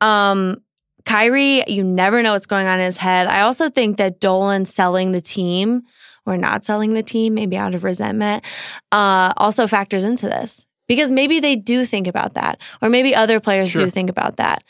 [0.00, 0.62] Um,
[1.04, 3.26] Kyrie, you never know what's going on in his head.
[3.26, 5.82] I also think that Dolan selling the team
[6.26, 8.44] or not selling the team, maybe out of resentment,
[8.92, 13.40] uh, also factors into this because maybe they do think about that, or maybe other
[13.40, 13.84] players Sure.
[13.84, 14.62] do think about that.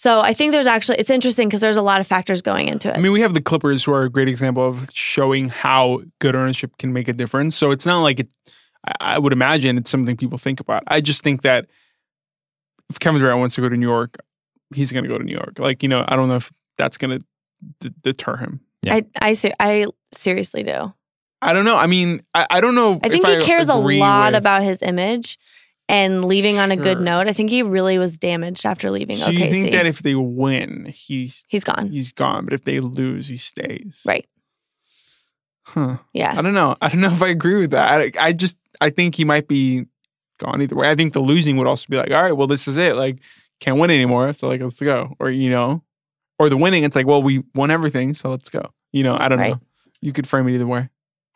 [0.00, 2.88] So I think there's actually, it's interesting because there's a lot of factors going into
[2.88, 2.96] it.
[2.96, 6.34] I mean, we have the Clippers, who are a great example of showing how good
[6.34, 7.54] ownership can make a difference.
[7.54, 8.28] So it's not like it.
[8.86, 10.84] I- I would imagine it's something people think about.
[10.86, 11.66] I just think that
[12.88, 14.16] if Kevin Durant wants to go to New York,
[14.74, 15.58] he's going to go to New York.
[15.58, 17.26] Like you know, I don't know if that's going to
[17.80, 18.60] d- deter him.
[18.82, 18.94] Yeah.
[18.94, 20.94] I, I, ser- I seriously do.
[21.42, 21.76] I don't know.
[21.76, 22.98] I mean, I, I don't know.
[23.04, 25.36] I think if he cares a lot with- about his image
[25.90, 27.26] and leaving on a good note.
[27.26, 29.38] I think he really was damaged after leaving So OKC.
[29.38, 31.88] you think that if they win, he's He's gone.
[31.90, 34.02] he's gone, but if they lose, he stays.
[34.06, 34.26] Right.
[35.64, 35.98] Huh.
[36.12, 36.34] Yeah.
[36.36, 36.76] I don't know.
[36.80, 37.90] I don't know if I agree with that.
[38.00, 39.86] I, I just I think he might be
[40.38, 40.90] gone either way.
[40.90, 42.96] I think the losing would also be like, all right, well, this is it.
[42.96, 43.18] Like,
[43.60, 45.14] can't win anymore, so like, let's go.
[45.20, 45.82] Or you know,
[46.38, 48.70] or the winning, it's like, well, we won everything, so let's go.
[48.92, 49.50] You know, I don't Right.
[49.52, 49.60] know.
[50.00, 50.88] You could frame it either way.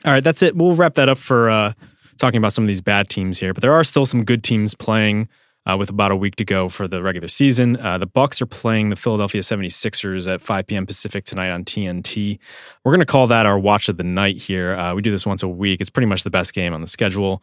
[0.06, 0.56] All right, that's it.
[0.56, 1.72] We'll wrap that up for uh,
[2.18, 3.52] talking about some of these bad teams here.
[3.52, 5.28] But there are still some good teams playing
[5.66, 7.78] uh, with about a week to go for the regular season.
[7.80, 10.86] Uh, the Bucks are playing the Philadelphia 76ers at 5 p.m.
[10.86, 12.38] Pacific tonight on TNT.
[12.84, 14.74] We're going to call that our watch of the night here.
[14.74, 15.80] Uh, we do this once a week.
[15.80, 17.42] It's pretty much the best game on the schedule.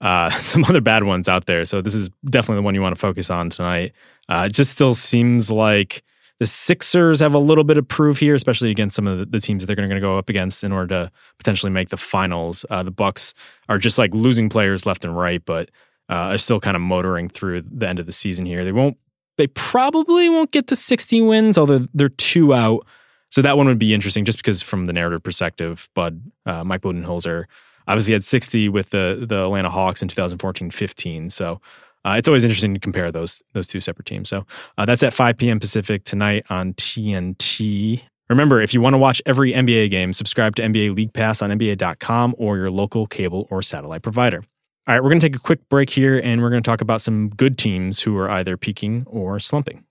[0.00, 1.64] Uh, some other bad ones out there.
[1.64, 3.92] So this is definitely the one you want to focus on tonight.
[4.28, 6.02] Uh, it just still seems like
[6.42, 9.62] the Sixers have a little bit of proof here, especially against some of the, teams
[9.62, 12.66] that they're going to go up against in order to potentially make the finals.
[12.68, 13.32] Uh, the Bucks
[13.68, 15.70] are just like losing players left and right, but
[16.10, 18.64] uh, are still kind of motoring through the end of the season here.
[18.64, 18.96] They won't.
[19.38, 22.88] They probably won't get to 60 wins, although they're two out.
[23.28, 26.80] So that one would be interesting, just because from the narrative perspective, Bud uh, Mike
[26.80, 27.44] Budenholzer
[27.86, 31.30] obviously had 60 with the the Atlanta Hawks in 2014-15.
[31.30, 31.60] So
[32.04, 34.28] uh, it's always interesting to compare those those two separate teams.
[34.28, 34.46] So
[34.78, 35.60] uh, that's at 5 p.m.
[35.60, 38.02] Pacific tonight on TNT.
[38.28, 41.50] Remember, if you want to watch every NBA game, subscribe to NBA League Pass on
[41.50, 44.42] NBA.com or your local cable or satellite provider.
[44.88, 46.80] All right, we're going to take a quick break here and we're going to talk
[46.80, 49.84] about some good teams who are either peaking or slumping.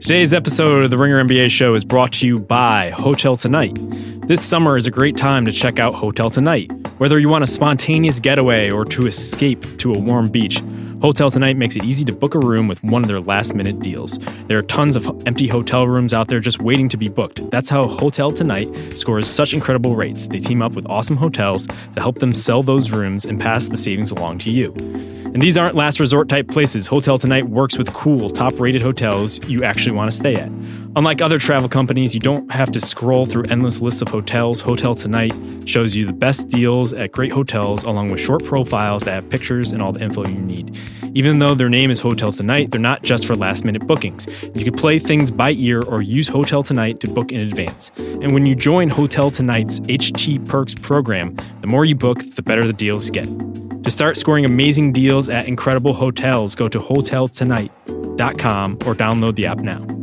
[0.00, 3.76] Today's episode of the Ringer NBA show is brought to you by Hotel Tonight.
[4.26, 6.70] This summer is a great time to check out Hotel Tonight.
[7.00, 10.62] Whether you want a spontaneous getaway or to escape to a warm beach,
[11.00, 13.78] Hotel Tonight makes it easy to book a room with one of their last minute
[13.78, 14.18] deals.
[14.48, 17.50] There are tons of empty hotel rooms out there just waiting to be booked.
[17.50, 20.28] That's how Hotel Tonight scores such incredible rates.
[20.28, 23.78] They team up with awesome hotels to help them sell those rooms and pass the
[23.78, 24.74] savings along to you.
[25.32, 26.86] And these aren't last resort type places.
[26.86, 30.50] Hotel Tonight works with cool, top rated hotels you actually want to stay at.
[30.96, 34.60] Unlike other travel companies, you don't have to scroll through endless lists of hotels.
[34.60, 35.32] Hotel Tonight
[35.64, 39.70] shows you the best deals at great hotels, along with short profiles that have pictures
[39.70, 40.76] and all the info you need.
[41.14, 44.26] Even though their name is Hotel Tonight, they're not just for last minute bookings.
[44.52, 47.92] You can play things by ear or use Hotel Tonight to book in advance.
[47.96, 52.66] And when you join Hotel Tonight's HT Perks program, the more you book, the better
[52.66, 53.28] the deals get.
[53.84, 59.60] To start scoring amazing deals at incredible hotels, go to hoteltonight.com or download the app
[59.60, 59.99] now.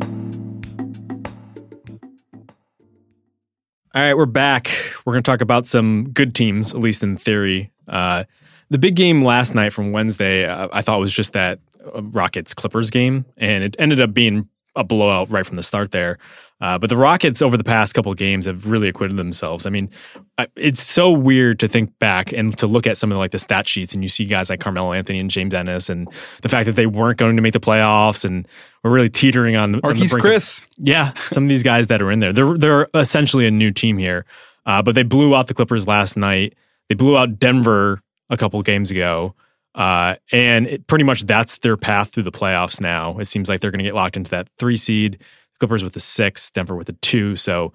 [3.98, 4.70] All right, we're back.
[5.06, 7.72] We're going to talk about some good teams, at least in theory.
[7.88, 8.26] Uh,
[8.70, 12.54] the big game last night from Wednesday, uh, I thought was just that uh, Rockets
[12.54, 16.20] Clippers game, and it ended up being a blowout right from the start there.
[16.62, 19.66] Uh, but the Rockets over the past couple games have really acquitted themselves.
[19.66, 19.90] I mean,
[20.38, 23.32] I- it's so weird to think back and to look at some of the, like
[23.32, 26.08] the stat sheets and you see guys like Carmelo Anthony and James Ennis and
[26.44, 28.48] the fact that they weren't going to make the playoffs and
[28.88, 30.68] were really teetering on, the- on the brink of- Chris.
[30.78, 33.98] yeah, some of these guys that are in there, they're they're essentially a new team
[33.98, 34.26] here.
[34.66, 36.54] Uh, but they blew out the Clippers last night.
[36.90, 39.34] They blew out Denver a couple games ago,
[39.76, 43.18] uh, and it, pretty much that's their path through the playoffs now.
[43.18, 45.20] It seems like they're going to get locked into that three seed.
[45.60, 47.36] Clippers with a six, Denver with a two.
[47.38, 47.72] So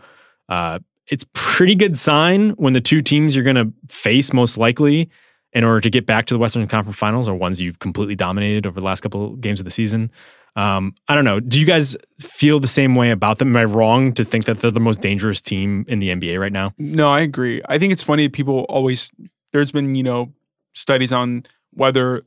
[0.48, 5.08] uh, it's pretty good sign when the two teams you're going to face most likely
[5.52, 8.66] in order to get back to the Western Conference Finals are ones you've completely dominated
[8.66, 10.10] over the last couple games of the season.
[10.54, 11.40] Um, I don't know.
[11.40, 13.48] Do you guys feel the same way about them?
[13.48, 16.52] Am I wrong to think that they're the most dangerous team in the NBA right
[16.52, 16.74] now?
[16.78, 17.62] No, I agree.
[17.68, 18.28] I think it's funny.
[18.28, 19.10] People always
[19.52, 20.32] there's been you know
[20.74, 22.22] studies on whether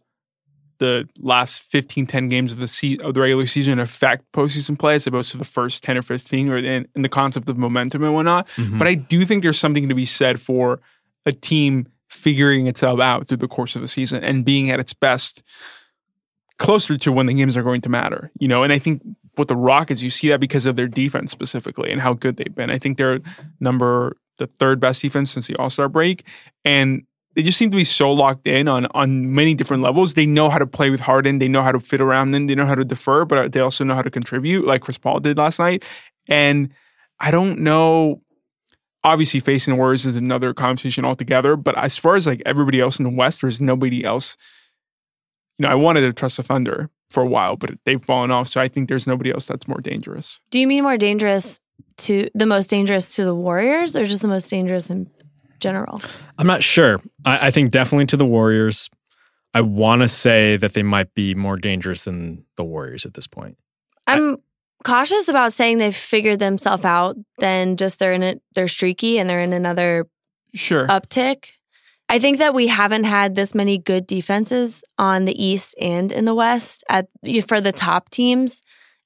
[0.80, 4.95] the last 15, 10 games of the se- of the regular season affect postseason play
[4.95, 8.03] as opposed to the first 10 or 15 or in, in the concept of momentum
[8.03, 8.47] and whatnot.
[8.57, 8.78] Mhm.
[8.78, 10.82] But I do think there's something to be said for
[11.26, 14.93] a team figuring itself out through the course of a season and being at its
[14.93, 15.43] best
[16.58, 18.32] closer to when the games are going to matter.
[18.39, 19.01] You know, and I think
[19.38, 22.53] with the Rockets, you see that because of their defense specifically and how good they've
[22.53, 22.70] been.
[22.70, 23.20] I think they're
[23.60, 26.26] number the third best defense since the All Star break,
[26.64, 27.03] and
[27.36, 30.14] they just seem to be so locked in on on many different levels.
[30.14, 31.39] They know how to play with Harden.
[31.39, 32.47] They know how to fit around them.
[32.47, 35.20] They know how to defer, but they also know how to contribute, like Chris Paul
[35.20, 35.84] did last night.
[36.28, 36.70] And
[37.20, 38.22] I don't know.
[39.03, 41.56] Obviously, facing the Warriors is another conversation altogether.
[41.56, 44.36] But as far as like everybody else in the West, there's nobody else.
[45.58, 48.47] You know, I wanted to trust the Thunder for a while, but they've fallen off.
[48.47, 50.39] So I think there's nobody else that's more dangerous.
[50.51, 51.60] Do you mean more dangerous
[51.97, 55.10] to the most dangerous to the Warriors or just the most dangerous in
[55.60, 56.01] general?
[56.38, 57.01] I'm not sure.
[57.24, 58.89] I, I think definitely to the Warriors.
[59.53, 63.28] I want to say that they might be more dangerous than the Warriors at this
[63.28, 63.58] point.
[64.06, 64.38] I'm
[64.84, 69.30] cautious about saying they've figured themselves out than just they're in it they're streaky and
[69.30, 70.08] they're in another
[70.53, 70.88] Sure.
[70.88, 71.51] uptick.
[72.08, 76.26] I think that we haven't had this many good defenses on the East and in
[76.26, 77.08] the West at
[77.47, 78.62] for the top teams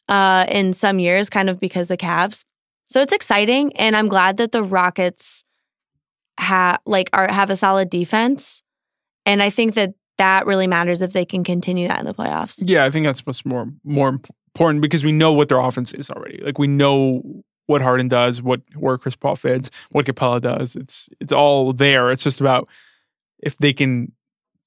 [0.09, 2.43] uh, in some years, kind of because the Cavs.
[2.87, 5.43] So it's exciting, and I'm glad that the Rockets
[6.39, 8.63] have like are have a solid defense,
[9.25, 12.59] and I think that that really matters if they can continue that in the playoffs.
[12.61, 16.09] Yeah, I think that's what's more more important because we know what their offense is
[16.09, 16.41] already.
[16.43, 20.75] Like we know what Harden does, what where Chris Paul fits, what Capela does.
[20.75, 22.11] It's it's all there.
[22.11, 22.67] It's just about
[23.39, 24.11] if they can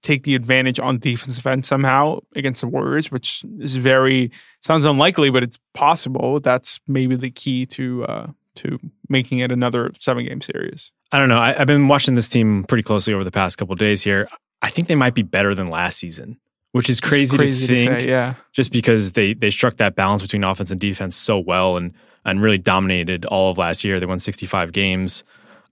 [0.02, 5.30] take the advantage on defensive end somehow against the Warriors, which is very sounds unlikely,
[5.30, 6.40] but it's possible.
[6.40, 10.92] That's maybe the key to uh to making it another seven game series.
[11.10, 11.38] I don't know.
[11.38, 14.28] I, I've been watching this team pretty closely over the past couple days here.
[14.60, 16.38] I think they might be better than last season,
[16.72, 18.00] which is crazy, crazy to think.
[18.00, 18.34] say, yeah.
[18.52, 21.92] just because they they struck that balance between offense and defense so well and
[22.24, 23.98] and really dominated all of last year.
[23.98, 25.24] They won 65 games.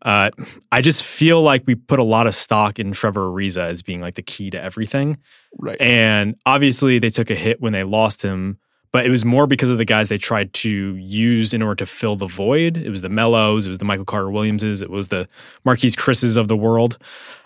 [0.03, 0.30] Uh,
[0.72, 4.01] I just feel like we put a lot of stock in Trevor Ariza as being
[4.01, 5.18] like the key to everything.
[5.59, 5.80] Right.
[5.80, 8.59] And obviously they took a hit when they lost him,
[8.92, 11.86] but it was more because of the guys they tried to use in order to
[11.86, 12.76] fill the void.
[12.76, 15.28] It was the Mellows, it was the Michael Carter Williamses, it was the
[15.66, 16.96] Marquese Chriss's of the world.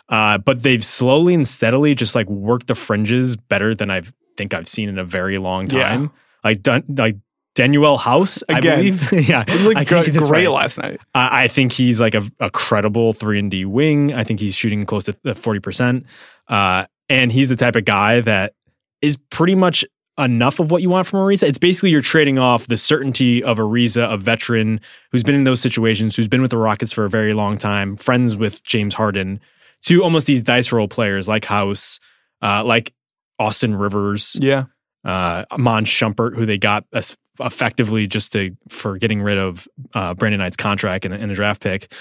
[0.09, 4.03] Uh, but they've slowly and steadily just like worked the fringes better than I
[4.37, 5.89] think I've seen in a very long Yeah.
[5.89, 6.11] time.
[6.45, 7.17] Like done like
[7.55, 8.57] Danuel House, Again.
[8.73, 9.13] I believe.
[9.29, 10.53] yeah, I can't gr- get this great right.
[10.55, 11.01] last night.
[11.15, 14.13] I, I think he's like a, a credible three and D wing.
[14.15, 16.07] I think he's shooting close to forty percent,
[16.49, 18.55] uh, and he's the type of guy that
[19.03, 19.85] is pretty much
[20.19, 21.43] enough of what you want from Ariza.
[21.49, 24.81] It's basically you're trading off the certainty of Ariza, a veteran
[25.11, 27.97] who's been in those situations, who's been with the Rockets for a very long time,
[27.97, 29.41] friends with James Harden,
[29.83, 31.99] to almost these dice roll players like House,
[32.43, 32.95] uh, like
[33.41, 34.65] Austin Rivers, Yeah.
[35.05, 40.15] uh, Iman Shumpert, who they got as effectively just to for getting rid of uh,
[40.15, 41.93] Brandon Knight's contract and, a- and a draft pick.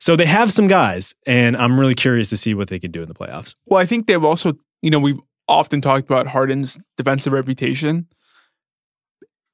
[0.00, 3.02] So they have some guys, and I'm really curious to see what they can do
[3.02, 3.54] in the playoffs.
[3.66, 5.18] Well, I think they've also, you know, we've
[5.48, 8.06] often talked about Harden's defensive reputation,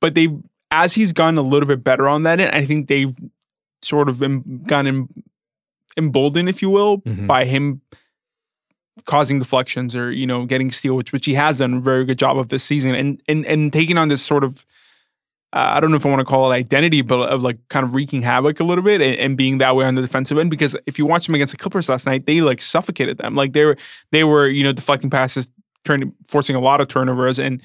[0.00, 0.36] but they've,
[0.70, 3.14] as he's gotten a little bit better on that, I think they've
[3.80, 5.08] sort of em- gotten em-
[5.96, 7.26] emboldened, if you will, Mhm.
[7.26, 7.80] by him
[9.06, 12.18] causing deflections or you know getting steal, which which he has done a very good
[12.18, 14.64] job of this season, and and and taking on this sort of.
[15.54, 17.84] Uh, I don't know if I want to call it identity, but of like kind
[17.84, 20.50] of wreaking havoc a little bit and, and being that way on the defensive end.
[20.50, 23.36] Because if you watch them against the Clippers last night, they like suffocated them.
[23.36, 23.76] Like they were
[24.10, 25.52] they were you know deflecting passes,
[25.84, 27.62] turning forcing a lot of turnovers, and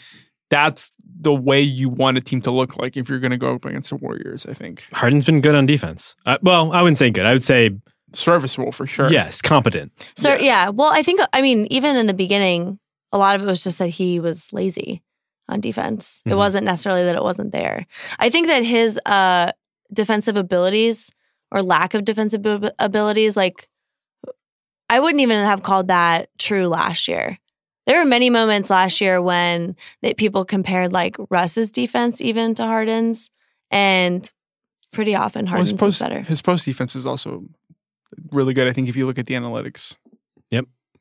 [0.52, 3.56] that's the way you want a team to look like if you're going to go
[3.56, 4.46] up against the Warriors.
[4.46, 6.16] I think Harden's been good on defense.
[6.28, 7.26] Uh, well, I wouldn't say good.
[7.26, 7.72] I would say
[8.14, 9.12] serviceable for sure.
[9.12, 9.92] yes, competent.
[10.16, 10.70] So yeah.
[10.70, 12.78] well, I think I mean even in the beginning,
[13.12, 15.02] a lot of it was just that he was lazy.
[15.50, 16.22] On defense.
[16.26, 16.38] It Mhm.
[16.38, 17.86] wasn't necessarily that it wasn't there.
[18.20, 19.52] I think that his uh,
[19.92, 21.12] defensive abilities
[21.52, 23.68] or lack of defensive ab- abilities, like
[24.90, 27.38] I wouldn't even have called that true last year.
[27.86, 32.64] There were many moments last year when that people compared like Russ's defense even to
[32.64, 33.32] Harden's,
[33.72, 34.32] and
[34.92, 36.22] pretty often Well, Harden's post is better.
[36.22, 37.44] his post defense is also
[38.32, 38.68] really good.
[38.68, 39.96] I think if you look at the analytics.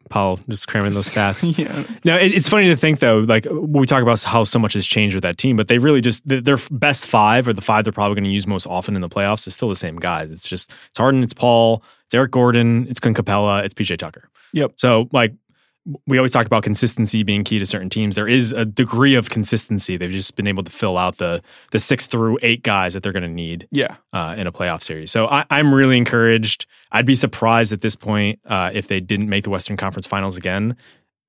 [0.08, 1.58] Paul just cramming those stats.
[1.58, 1.84] yeah.
[2.04, 3.18] No, it, it's funny to think though.
[3.20, 6.00] Like we talk about how so much has changed with that team, but they really
[6.00, 8.94] just their, their best five or the five they're probably going to use most often
[8.94, 10.30] in the playoffs is still the same guys.
[10.30, 14.28] It's just it's Harden, it's Paul, it's Eric Gordon, it's Clint Capela, it's PJ Tucker.
[14.52, 14.72] Yep.
[14.76, 15.34] So like
[16.06, 18.14] we always talk about consistency being key to certain teams.
[18.16, 19.96] There is a degree of consistency.
[19.96, 23.12] They've just been able to fill out the the six through eight guys that they're
[23.12, 23.96] going to need Yeah.
[24.12, 25.10] uh, in a playoff series.
[25.10, 26.66] So I, I'm really encouraged.
[26.92, 30.36] I'd be surprised at this point uh, if they didn't make the Western Conference Finals
[30.36, 30.76] again.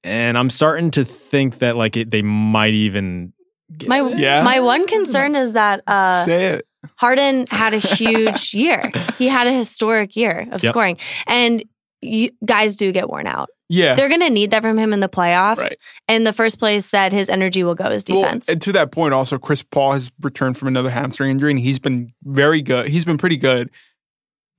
[0.04, 3.34] And I'm starting to think that like it, they might even.
[3.78, 4.44] Get, My Yeah.
[4.44, 6.66] my one concern is that uh, Say it.
[6.96, 8.92] Harden had a huge year.
[9.18, 10.72] He had a historic year of Yep.
[10.72, 10.98] scoring,
[11.28, 11.64] and
[12.02, 13.50] you, guys do get worn out.
[13.68, 13.96] Yeah.
[13.96, 15.58] They're going to need that from him in the playoffs.
[15.58, 15.76] Right.
[16.08, 18.50] And the first place that his energy will go is Well, defense.
[18.50, 21.78] and to that point, also Chris Paul has returned from another hamstring injury, and he's
[21.80, 22.88] been very good.
[22.88, 23.70] He's been pretty good,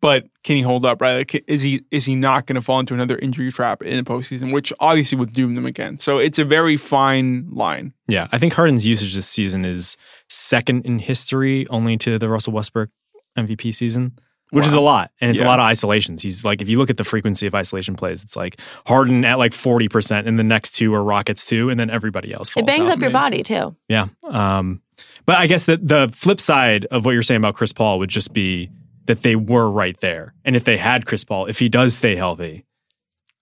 [0.00, 1.00] but can he hold up?
[1.02, 1.16] Right?
[1.16, 4.08] Like, is he is he not going to fall into another injury trap in the
[4.08, 5.98] postseason, which obviously would doom them again?
[5.98, 7.92] So it's a very fine line.
[8.06, 9.96] Yeah, I think Harden's usage this season is
[10.28, 12.90] second in history, only to the Russell Westbrook
[13.36, 14.16] MVP season,
[14.50, 16.22] which is a lot, and it's a lot of isolations.
[16.22, 19.38] He's like, if you look at the frequency of isolation plays, it's like Harden at
[19.38, 22.50] like forty percent, and the next two are Rockets two, and then everybody else.
[22.50, 22.94] Falls it bangs out.
[22.94, 23.76] up your body too.
[23.88, 24.08] Yeah.
[24.24, 24.82] Um,
[25.26, 28.10] but I guess that the flip side of what you're saying about Chris Paul would
[28.10, 28.70] just be
[29.06, 30.34] that they were right there.
[30.44, 32.64] And if they had Chris Paul, if he does stay healthy,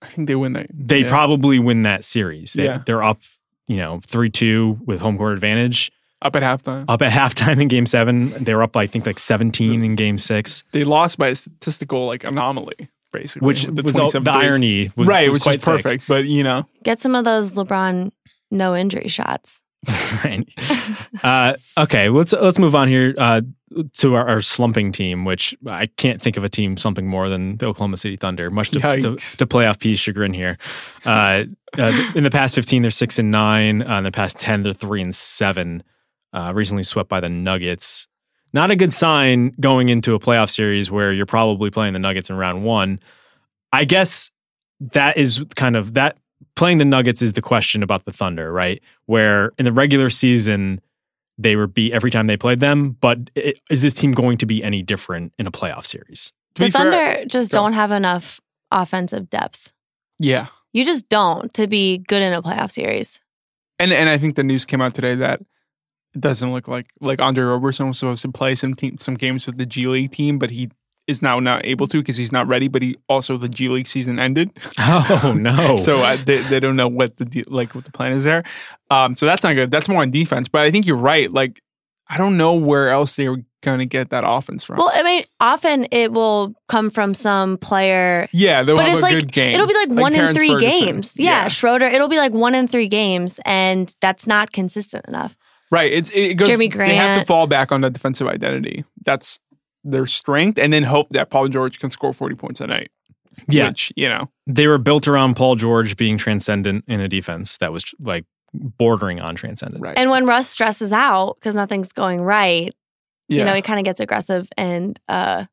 [0.00, 0.68] I think they win that.
[0.72, 1.10] they yeah.
[1.10, 2.52] probably win that series.
[2.52, 2.82] They, Yeah.
[2.86, 3.20] They're up,
[3.66, 5.92] you know, 3 2 with home court advantage.
[6.22, 6.84] Up at halftime.
[6.88, 8.30] Up at halftime in game seven.
[8.30, 12.06] They were up, I think, like 17 in game six, They lost by a statistical
[12.06, 13.46] like anomaly, basically.
[13.46, 15.62] which with was all, the 27 irony was, right, was which is quite thick.
[15.84, 16.08] perfect.
[16.08, 18.10] But you know, Get some of those LeBron
[18.50, 19.62] no injury shots.
[20.24, 20.44] right.
[21.22, 23.42] Uh, okay, let's let's move on here uh,
[23.98, 27.58] to our, our slumping team, which I can't think of a team slumping more than
[27.58, 28.50] the Oklahoma City Thunder.
[28.50, 29.36] Much to, to, Yikes.
[29.36, 30.58] to playoff P's chagrin here.
[31.06, 31.44] Uh,
[31.78, 33.82] uh, in the past fifteen, they're six and nine.
[33.82, 35.84] Uh, in the past ten, they're three and seven.
[36.32, 38.06] Uh, recently swept by the Nuggets.
[38.52, 42.28] Not a good sign going into a playoff series where you're probably playing the Nuggets
[42.30, 43.00] in round one.
[43.72, 44.30] I guess
[44.80, 46.18] that is kind of that
[46.56, 48.82] playing the Nuggets is the question about the Thunder, right?
[49.06, 50.80] Where in the regular season
[51.38, 54.46] they were beat every time they played them, but it, is this team going to
[54.46, 56.32] be any different in a playoff series?
[56.54, 56.82] to The be fair-
[57.14, 59.72] Thunder just don't have enough offensive depth.
[60.18, 60.48] yeah.
[60.74, 63.20] You just don't to be good in a playoff series.
[63.78, 65.40] And and I think the news came out today that
[66.14, 69.46] it doesn't look like like Andre Roberson was supposed to play some team, some games
[69.46, 70.70] with the G League team, but he
[71.06, 72.68] is now not able to because he's not ready.
[72.68, 75.76] But he also the G League season ended, Oh no!
[75.76, 78.42] so uh, they they don't know what the de- like what the plan is there.
[78.90, 79.70] Um, so that's not good.
[79.70, 80.48] That's more on defense.
[80.48, 81.30] But I think you're right.
[81.32, 81.60] Like
[82.08, 84.78] I don't know where else they were going to get that offense from.
[84.78, 89.02] Well, I mean, often it will come from some player yeah, they'll but have it's
[89.02, 89.52] a like good game.
[89.52, 90.86] it'll be like, one in three Ferguson.
[90.86, 91.18] games.
[91.18, 91.86] Yeah, Schroeder.
[91.86, 95.36] It'll be like one in three games, and that's not consistent enough.
[95.70, 95.92] Right.
[95.92, 96.48] It's it goes.
[96.48, 98.84] Jeremy They have to fall back on the defensive identity.
[99.04, 99.38] That's
[99.84, 102.90] their strength, and then hope that Paul George can score forty points a night.
[103.48, 107.58] yeah, Which you know, they were built around Paul George being transcendent in a defense
[107.58, 109.82] that was like bordering on transcendent.
[109.82, 109.94] right?
[109.96, 112.72] And when Russ stresses out because nothing's going right,
[113.28, 113.40] yeah.
[113.40, 115.44] you know, he kind of gets aggressive and uh,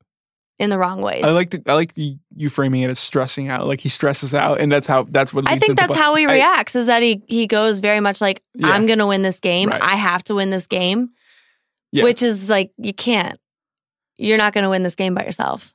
[0.60, 1.24] in the wrong ways.
[1.26, 3.68] I like the, I like the, you framing it as stressing out.
[3.68, 5.48] Like he stresses out, and that's how that's what.
[5.48, 6.02] I think into that's play.
[6.02, 6.76] how he I- reacts.
[6.76, 8.70] Is that he he goes very much like Yeah.
[8.70, 9.70] I'm going to win this game.
[9.70, 9.82] Right.
[9.84, 11.10] I have to win this game,
[11.92, 12.04] Yeah.
[12.04, 13.40] which is like you can't.
[14.18, 15.74] You're not going to win this game by yourself.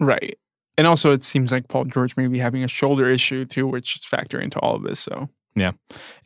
[0.00, 0.38] right.
[0.78, 3.96] And also, it seems like Paul George may be having a shoulder issue too, which
[3.96, 5.00] is factoring into all of this.
[5.00, 5.72] So yeah,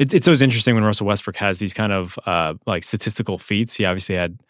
[0.01, 3.77] It, it's always interesting when Russell Westbrook has these kind of uh, like statistical feats.
[3.77, 4.41] He obviously had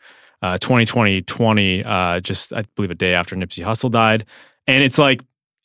[0.43, 4.25] uh, 2020 20, uh, just I believe a day after Nipsey Hussle died.
[4.67, 5.21] And it's like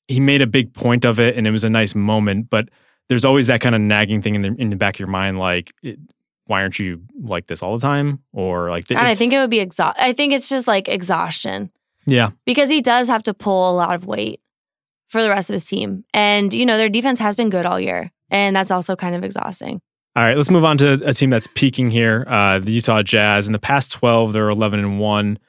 [0.07, 2.69] he made a big point of it and it was a nice moment, but
[3.09, 5.39] there's always that kind of nagging thing in the, in the back of your mind
[5.39, 5.99] like, it,
[6.45, 8.19] why aren't you like this all the time?
[8.31, 9.97] Or like, And I think it would be exhaust.
[9.99, 11.71] I think it's just like exhaustion
[12.05, 14.39] yeah, because he does have to pull a lot of weight
[15.07, 17.79] for the rest of his team, and you know their defense has been good all
[17.79, 19.81] year, and that's also kind of exhausting.
[20.15, 23.47] All right, let's move on to a team that's peaking here, uh, the Utah Jazz.
[23.47, 25.39] In the past 12, they're 11 and 1.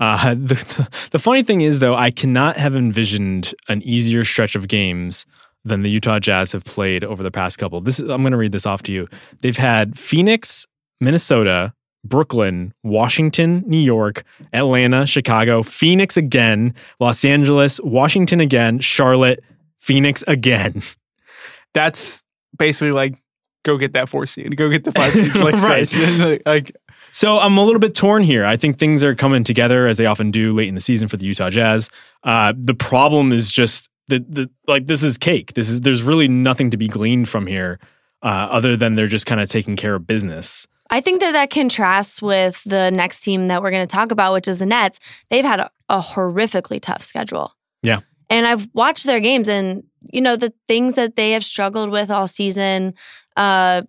[0.00, 4.54] Uh, the, the, the funny thing is, though, I cannot have envisioned an easier stretch
[4.54, 5.26] of games
[5.64, 7.82] than the Utah Jazz have played over the past couple.
[7.82, 9.08] This is, I'm going to read this off to you.
[9.42, 10.66] They've had Phoenix,
[11.02, 19.44] Minnesota, Brooklyn, Washington, New York, Atlanta, Chicago, Phoenix again, Los Angeles, Washington again, Charlotte,
[19.80, 20.82] Phoenix again.
[21.74, 22.24] That's
[22.56, 23.18] basically like
[23.64, 25.34] go get that four seed, go get the five seed.
[25.34, 25.92] Like, Right.
[26.18, 26.76] like, like
[27.10, 28.44] So I'm a little bit torn here.
[28.44, 31.16] I think things are coming together as they often do late in the season for
[31.16, 31.90] the Utah Jazz.
[32.22, 35.54] Uh, the problem is just that the like this is cake.
[35.54, 37.80] This is there's really nothing to be gleaned from here
[38.22, 40.66] uh, other than they're just kind of taking care of business.
[40.90, 44.34] I think that that contrasts with the next team that we're going to talk about,
[44.34, 45.00] which is the Nets.
[45.30, 47.54] They've had a, a horrifically tough schedule.
[47.82, 48.00] Yeah.
[48.28, 52.10] And I've watched their games and, you know, the things that they have struggled with
[52.10, 52.94] all season,
[53.36, 53.82] uh,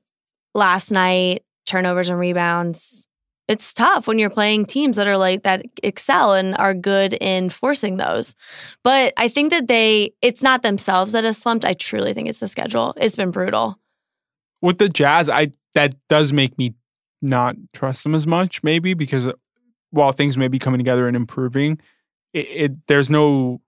[0.54, 3.08] last night, turnovers and rebounds.
[3.48, 7.50] It's tough when you're playing teams that are like that excel and are good in
[7.50, 8.34] forcing those.
[8.84, 11.64] But I think that they, it's not themselves that has slumped.
[11.66, 12.94] I truly think it's the schedule.
[12.98, 13.80] It's been brutal.
[14.62, 16.74] with the Jazz, I that does make me
[17.22, 19.28] not trust them as much, maybe because
[19.92, 21.80] while things may be coming together and improving,
[22.34, 23.62] it, it there's no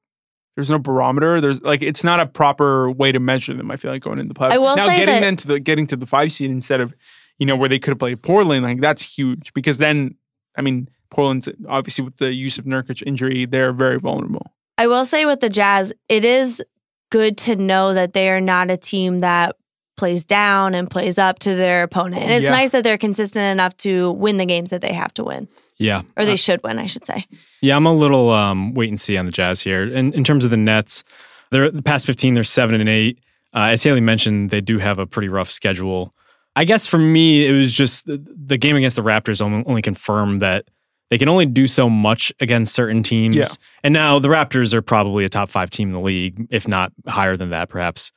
[0.58, 1.40] there's no barometer.
[1.40, 3.70] There's like it's not a proper way to measure them.
[3.70, 4.54] I feel like going into the playoffs.
[4.54, 6.82] I will now say getting that- them to the getting to the five seed instead
[6.82, 6.96] of
[7.38, 10.16] you know where they could have played Portland, like that's huge because then
[10.58, 14.52] I mean Portland's obviously with the use of Nurkic injury, they're very vulnerable.
[14.80, 16.64] I will say with the Jazz, it is
[17.12, 19.56] good to know that they are not a team that
[19.96, 22.24] plays down and plays up to their opponent.
[22.24, 22.52] And it's Yeah.
[22.52, 25.48] nice that they're consistent enough to win the games that they have to win,
[25.80, 27.26] Yeah, or they Uh, should win, I should say.
[27.62, 27.76] yeah.
[27.76, 29.84] I'm a little um, wait and see on the Jazz here.
[29.84, 31.04] In in terms of the Nets,
[31.52, 32.34] they're the past 15.
[32.34, 33.20] They're seven and eight.
[33.54, 36.14] Uh, as Haley mentioned, they do have a pretty rough schedule.
[36.56, 39.82] I guess for me, it was just the, the game against the Raptors only, only
[39.84, 40.66] confirmed that
[41.10, 43.36] they can only do so much against certain teams.
[43.36, 43.46] Yeah.
[43.84, 46.92] And now the Raptors are probably a top five team in the league, if not
[47.08, 48.12] higher than that, perhaps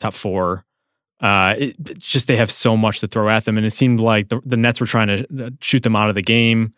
[0.00, 0.64] top four.
[1.20, 4.00] Uh, it, it's just they have so much to throw at them, and it seemed
[4.00, 6.72] like the, the Nets were trying to uh, shoot them out of the game.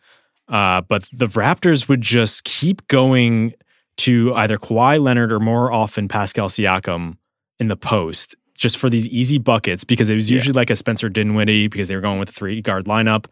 [0.48, 3.54] Uh, but the Raptors would just keep going
[3.98, 7.16] to either Kawhi Leonard or more often Pascal Siakam
[7.58, 10.34] in the post just for these easy buckets because it was Yeah.
[10.36, 13.26] usually like a Spencer Dinwiddie because they were going with a three guard lineup,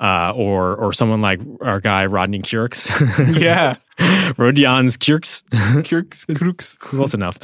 [0.00, 2.88] uh, or or someone like our guy Rodney Kierks,
[3.40, 3.76] Yeah,
[4.36, 5.42] Rodions Kierks,
[5.88, 6.78] Kirks, Krooks.
[6.78, 7.38] close enough,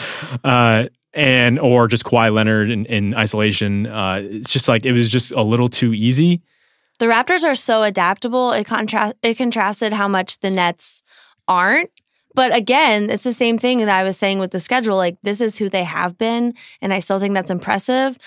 [0.45, 3.87] uh, and or just Kawhi Leonard in, in isolation.
[3.87, 6.41] Uh, it's just like it was just a little too easy.
[7.01, 8.53] The Raptors are so adaptable.
[8.53, 11.03] It contrast it contrasted how much the Nets
[11.49, 11.91] aren't.
[12.35, 14.97] But again, it's the same thing that I was saying with the schedule.
[14.97, 18.19] Like this is who they have been, and I still think that's impressive.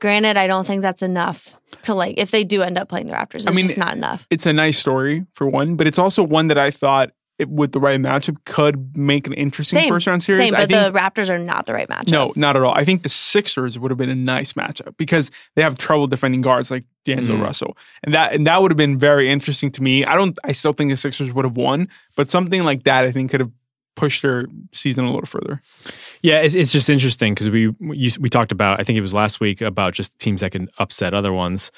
[0.00, 3.14] Granted, I don't think that's enough to like if they do end up playing the
[3.14, 3.36] Raptors.
[3.36, 4.26] It's I mean, just not enough.
[4.28, 7.72] it's a nice story for one, but it's also one that I thought it, with
[7.72, 10.38] the right matchup could make an interesting Same, first round series.
[10.40, 12.10] Same, I but think the Raptors are not the right matchup.
[12.10, 12.72] no, not at all.
[12.74, 16.40] I think the Sixers would have been a nice matchup because they have trouble defending
[16.40, 17.42] guards like D'Angelo Mhm.
[17.42, 20.04] Russell, and that and that would have been very interesting to me.
[20.04, 20.38] I don't.
[20.44, 23.40] I still think the Sixers would have won, but something like that I think could
[23.40, 23.50] have
[23.96, 25.62] pushed their season a little further.
[26.20, 29.14] Yeah, it's, it's just interesting because we we we talked about I think it was
[29.14, 31.70] last week about just teams that can upset other ones,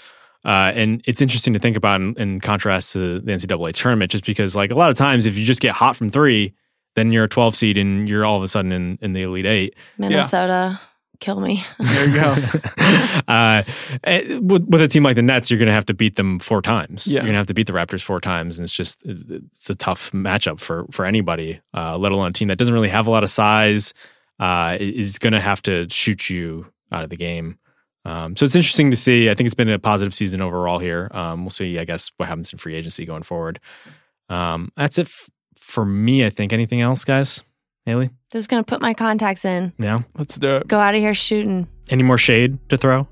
[0.49, 4.25] uh, and it's interesting to think about in, in contrast to the NCAA tournament, just
[4.25, 6.55] because like a lot of times if you just get hot from three,
[6.95, 9.45] then you're a 12 seed and you're all of a sudden in, in the Elite
[9.45, 9.77] Eight.
[9.99, 10.81] Minnesota,
[11.21, 11.63] kill me.
[11.79, 12.37] There you go.
[13.29, 13.63] uh,
[14.05, 16.39] eh, with, with a team like the Nets, you're going to have to beat them
[16.39, 17.07] four times.
[17.07, 17.17] Yeah.
[17.17, 19.75] You're going to have to beat the Raptors four times, and it's just it's a
[19.75, 23.11] tough matchup for for anybody, uh, let alone a team that doesn't really have a
[23.11, 23.93] lot of size.
[24.41, 27.59] Uh, is going to have to shoot you out of the game.
[28.05, 29.29] Um, so it's interesting to see.
[29.29, 31.09] I think it's been a positive season overall here.
[31.13, 33.61] Um, we'll see, I guess, what happens in free agency going forward.
[34.29, 35.29] Um, that's it f-
[35.61, 36.25] for me.
[36.25, 36.53] I think.
[36.53, 37.45] Anything else, guys?
[37.85, 38.11] Haley?
[38.33, 39.73] Just gonna put my contacts in.
[39.79, 40.03] Yeah.
[40.17, 40.69] Let's do it.
[40.69, 41.67] Go out of here shooting.
[41.91, 43.09] Any more shade to throw?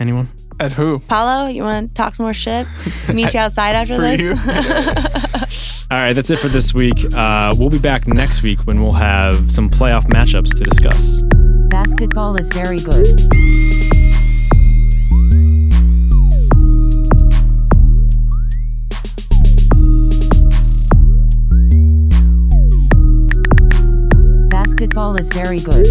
[0.00, 0.28] Anyone?
[0.58, 1.00] At who?
[1.00, 2.66] Paolo, you want to talk some more shit?
[3.12, 4.20] Meet you outside after this.
[4.20, 4.30] you.
[5.90, 6.96] All right, that's it for this week.
[7.14, 11.22] Uh, we'll be back next week when we'll have some playoff matchups to discuss.
[11.68, 13.06] Basketball is very good.
[24.76, 25.86] Basketball is very good.